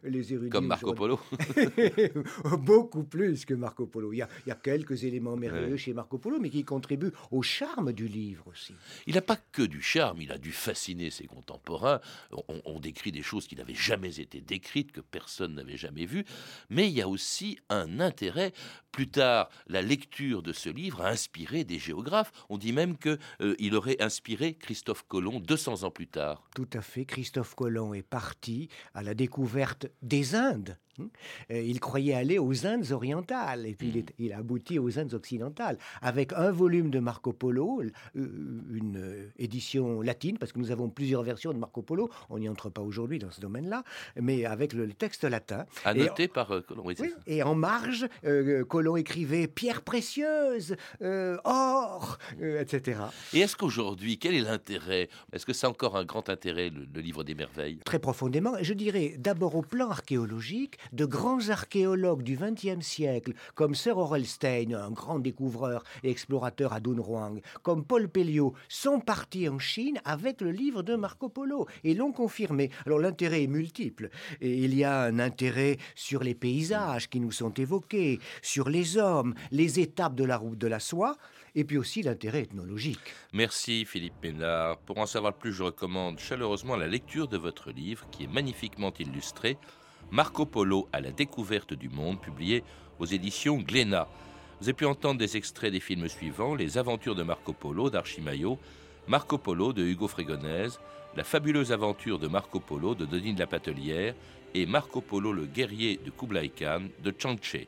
les, 0.05 0.33
érudits. 0.33 0.51
Comme 0.51 0.67
Marco 0.67 0.95
Polo. 0.95 1.21
beaucoup 2.59 3.05
plus 3.05 3.45
que 3.45 3.55
Marco 3.55 3.87
Polo. 3.87 4.13
Il 4.13 4.19
y, 4.19 4.23
a, 4.23 4.29
il 4.47 4.49
y 4.49 4.53
a 4.53 4.57
quelques 4.57 5.05
éléments 5.05 5.37
merveilleux 5.37 5.77
chez 5.77 5.93
Marco 5.93 6.19
Polo, 6.19 6.39
mais 6.41 6.51
qui 6.51 6.65
contribuent 6.65 7.13
au 7.31 7.43
charme 7.43 7.93
du 7.93 8.09
livre 8.09 8.47
aussi. 8.49 8.75
Il 9.07 9.15
n'a 9.15 9.23
pas 9.23 9.37
que 9.37 9.63
du 9.63 9.83
charme, 9.83 10.21
il 10.21 10.33
a 10.33 10.39
dû 10.39 10.53
fasciner 10.53 11.11
ses 11.11 11.27
contemporains. 11.27 12.01
On, 12.49 12.81
décrit 12.81 13.13
des 13.13 13.23
choses 13.23 13.47
qui 13.47 13.55
n'avaient 13.55 13.75
jamais 13.75 14.19
été 14.19 14.41
décrites, 14.41 14.91
que 14.91 15.01
personne 15.01 15.55
n'avait 15.55 15.77
jamais 15.77 16.05
vues, 16.05 16.25
mais 16.69 16.89
il 16.89 16.95
y 16.95 17.01
a 17.01 17.09
aussi 17.09 17.59
un 17.69 18.01
intérêt. 18.01 18.53
Plus 18.91 19.09
tard, 19.09 19.49
la 19.69 19.83
lecture 19.83 20.43
de 20.43 20.53
ce 20.53 20.69
livre 20.69 21.01
a 21.01 21.09
inspiré 21.09 21.65
des 21.65 21.79
géographes. 21.79 22.33
On 22.49 22.59
dit 22.59 22.73
même 22.73 22.99
qu'il 22.99 23.19
euh, 23.41 23.55
il 23.59 23.75
aurait 23.75 24.03
inspiré 24.03 24.55
Christophe 24.55 25.05
Colomb 25.09 25.41
200 25.41 25.85
ans 25.85 25.91
plus 25.91 26.09
tard. 26.09 26.43
Tout 26.55 26.69
à 26.73 26.83
fait. 26.83 27.05
Christophe 27.05 27.55
Colomb 27.55 27.95
est 27.95 28.03
parti 28.03 28.69
à 28.95 29.03
la 29.03 29.15
découverte 29.15 29.52
des 30.03 30.35
Indes 30.35 30.77
il 31.51 31.81
croyait 31.81 32.15
aller 32.15 32.39
aux 32.39 32.67
Indes 32.67 32.93
orientales 32.93 33.67
et 33.67 33.75
puis 33.75 33.89
il, 33.89 34.27
hmm. 34.27 34.31
est, 34.31 34.33
a 34.33 34.39
abouti 34.39 34.79
aux 34.79 34.99
Indes 34.99 35.15
occidentales 35.15 35.79
avec 36.01 36.33
un 36.33 36.51
volume 36.51 36.91
de 36.91 36.99
Marco 36.99 37.33
Polo, 37.33 37.83
euh, 37.83 37.91
une 38.15 38.97
euh, 38.97 39.31
édition 39.39 40.01
latine 40.01 40.39
parce 40.39 40.53
que 40.53 40.59
nous 40.59 40.71
avons 40.71 40.89
plusieurs 40.89 41.23
versions 41.23 41.53
de 41.53 41.59
Marco 41.59 41.83
Polo. 41.83 42.11
On 42.31 42.39
n'y 42.39 42.49
entre 42.49 42.71
pas 42.71 42.83
aujourd'hui 42.83 43.19
dans 43.19 43.31
ce 43.31 43.41
domaine-là, 43.41 43.85
mais 44.21 44.45
avec 44.45 44.73
le, 44.73 44.93
texte 44.93 45.25
latin. 45.25 45.65
Annoté 45.85 46.29
par 46.29 46.49
Colomb. 46.67 46.85
Oui, 46.85 46.97
et 47.27 47.43
en 47.43 47.55
marge, 47.55 48.07
Colomb 48.69 48.97
écrivait 48.97 49.49
pierres 49.49 49.83
précieuses, 49.83 50.77
or, 51.01 52.19
etc. 52.41 53.01
Et 53.33 53.41
est-ce 53.41 53.57
qu'aujourd'hui, 53.57 54.19
quel 54.19 54.35
est 54.35 54.41
l'intérêt? 54.41 55.09
Est-ce 55.33 55.47
que 55.47 55.53
c'est 55.53 55.67
encore 55.67 55.97
un 55.97 56.05
grand 56.05 56.29
intérêt 56.29 56.71
le 56.71 57.01
livre 57.01 57.25
des 57.25 57.35
merveilles? 57.35 57.79
Très 57.85 57.99
profondément. 57.99 58.53
Je 58.61 58.75
dirais 58.75 59.15
d'abord 59.19 59.57
au 59.57 59.63
plan 59.63 59.91
archéologique 59.91 60.79
de 60.93 61.05
grands 61.05 61.49
archéologues 61.49 62.23
du 62.23 62.37
XXe 62.37 62.85
siècle, 62.85 63.35
comme 63.55 63.75
Sir 63.75 63.99
Orelstein, 63.99 64.75
un 64.75 64.91
grand 64.91 65.19
découvreur 65.19 65.85
et 66.03 66.11
explorateur 66.11 66.73
à 66.73 66.81
Dunhuang, 66.81 67.41
comme 67.63 67.85
Paul 67.85 68.09
Pelliot, 68.09 68.55
sont 68.69 69.01
partis 69.01 69.49
en 69.49 69.59
Chine 69.59 70.01
avec 70.05 70.41
le 70.41 70.51
livre 70.51 70.83
de 70.83 70.97
Marco 70.97 71.29
Polo 71.29 71.67
et 71.85 71.95
l'ont 71.95 72.13
confirmé. 72.13 72.71
Alors 72.87 72.99
l'intérêt 72.99 73.45
est 73.45 73.49
multiple. 73.49 74.11
Et 74.41 74.59
il 74.59 74.75
y 74.75 74.85
a 74.85 75.03
un 75.03 75.19
intérêt 75.19 75.79
sur 75.95 76.23
les 76.23 76.35
paysages 76.35 77.09
qui 77.09 77.21
nous 77.21 77.33
sont 77.33 77.55
évoqués, 77.55 78.19
sur 78.43 78.69
les 78.69 78.97
hommes, 78.97 79.35
les 79.51 79.81
étapes 79.81 80.15
de 80.15 80.25
la 80.25 80.37
route 80.37 80.59
de 80.59 80.67
la 80.67 80.81
soie, 80.81 81.17
et 81.55 81.65
puis 81.65 81.77
aussi 81.77 82.03
l'intérêt 82.03 82.43
ethnologique. 82.43 83.15
Merci 83.33 83.85
Philippe 83.85 84.15
Ménard. 84.23 84.79
Pour 84.79 84.99
en 84.99 85.07
savoir 85.07 85.35
plus, 85.35 85.53
je 85.53 85.63
recommande 85.63 86.19
chaleureusement 86.19 86.77
la 86.77 86.87
lecture 86.87 87.29
de 87.29 87.37
votre 87.37 87.71
livre 87.71 88.07
qui 88.11 88.25
est 88.25 88.33
magnifiquement 88.33 88.93
illustré 88.99 89.59
Marco 90.13 90.45
Polo 90.45 90.89
à 90.93 91.01
la 91.01 91.11
découverte 91.11 91.73
du 91.73 91.89
monde, 91.89 92.21
publié 92.21 92.63
aux 92.99 93.07
éditions 93.07 93.57
Glénat. 93.57 94.07
Vous 94.61 94.67
avez 94.67 94.75
pu 94.75 94.85
entendre 94.85 95.19
des 95.19 95.39
extraits 95.39 95.73
des 95.73 95.81
films 95.81 96.07
suivants 96.07 96.55
Les 96.55 96.77
aventures 96.77 97.15
de 97.15 97.23
Marco 97.23 97.55
Polo 97.55 97.89
d'Archimayo, 97.89 98.59
Marco 99.09 99.39
Polo 99.39 99.73
de 99.73 99.83
Hugo 99.83 100.09
Frégonèse, 100.09 100.79
La 101.17 101.25
fabuleuse 101.25 101.73
aventure 101.73 102.19
de 102.19 102.29
Marco 102.29 102.61
Polo 102.61 102.95
de 102.95 103.07
Denis 103.07 103.33
de 103.33 103.41
la 103.41 103.47
Patelière 103.47 104.15
et 104.53 104.67
Marco 104.67 105.01
Polo 105.01 105.33
le 105.33 105.47
guerrier 105.47 105.99
de 106.05 106.11
Kublai 106.11 106.51
Khan 106.51 106.83
de 107.03 107.15
Changche. 107.19 107.67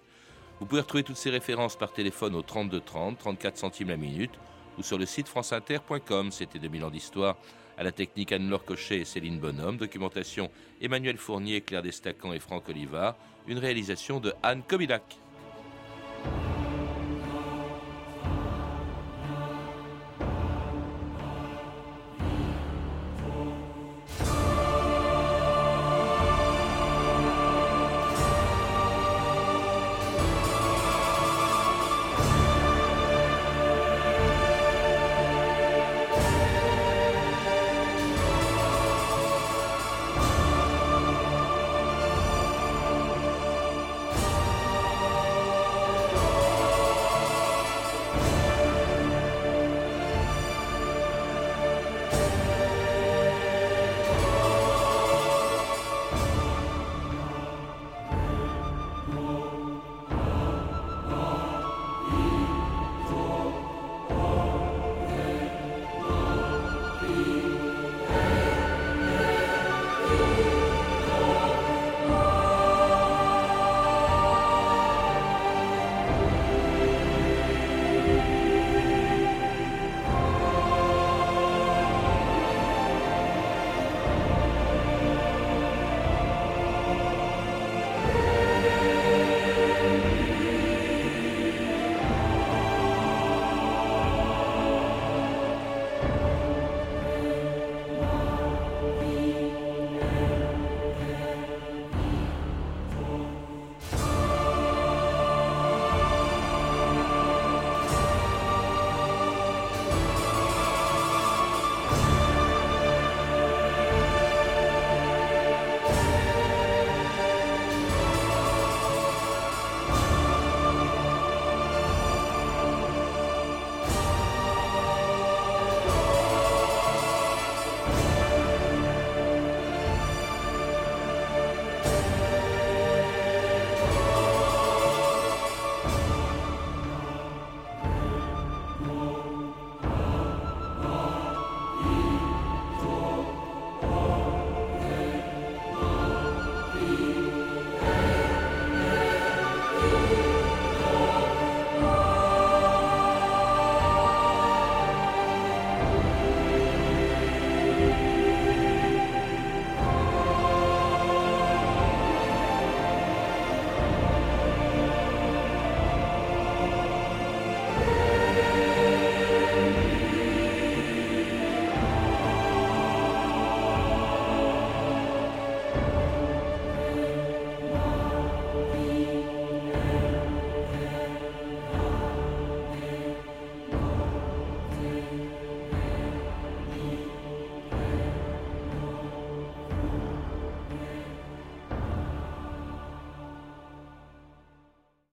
Vous 0.61 0.67
pouvez 0.67 0.83
retrouver 0.83 1.03
toutes 1.03 1.17
ces 1.17 1.31
références 1.31 1.77
par 1.77 1.95
téléphone 1.95 2.35
au 2.35 2.43
32 2.43 2.79
30, 2.79 3.19
34 3.21 3.57
centimes 3.57 3.89
la 3.89 3.97
minute 3.97 4.39
ou 4.77 4.83
sur 4.83 4.99
le 4.99 5.07
site 5.07 5.29
franceinter.com. 5.29 6.31
C'était 6.31 6.59
2000 6.59 6.85
ans 6.85 6.91
d'histoire. 6.91 7.37
À 7.77 7.83
la 7.83 7.93
technique, 7.93 8.33
Anne-Laure 8.33 8.65
Cochet 8.65 9.01
et 9.01 9.05
Céline 9.05 9.39
Bonhomme. 9.39 9.77
Documentation, 9.77 10.51
Emmanuel 10.81 11.19
Fournier, 11.19 11.61
Claire 11.61 11.83
Destacan 11.83 12.33
et 12.33 12.39
Franck 12.39 12.69
Olivard. 12.69 13.17
Une 13.49 13.59
réalisation 13.59 14.21
de 14.21 14.33
Anne 14.43 14.63
Kobilac. 14.63 15.19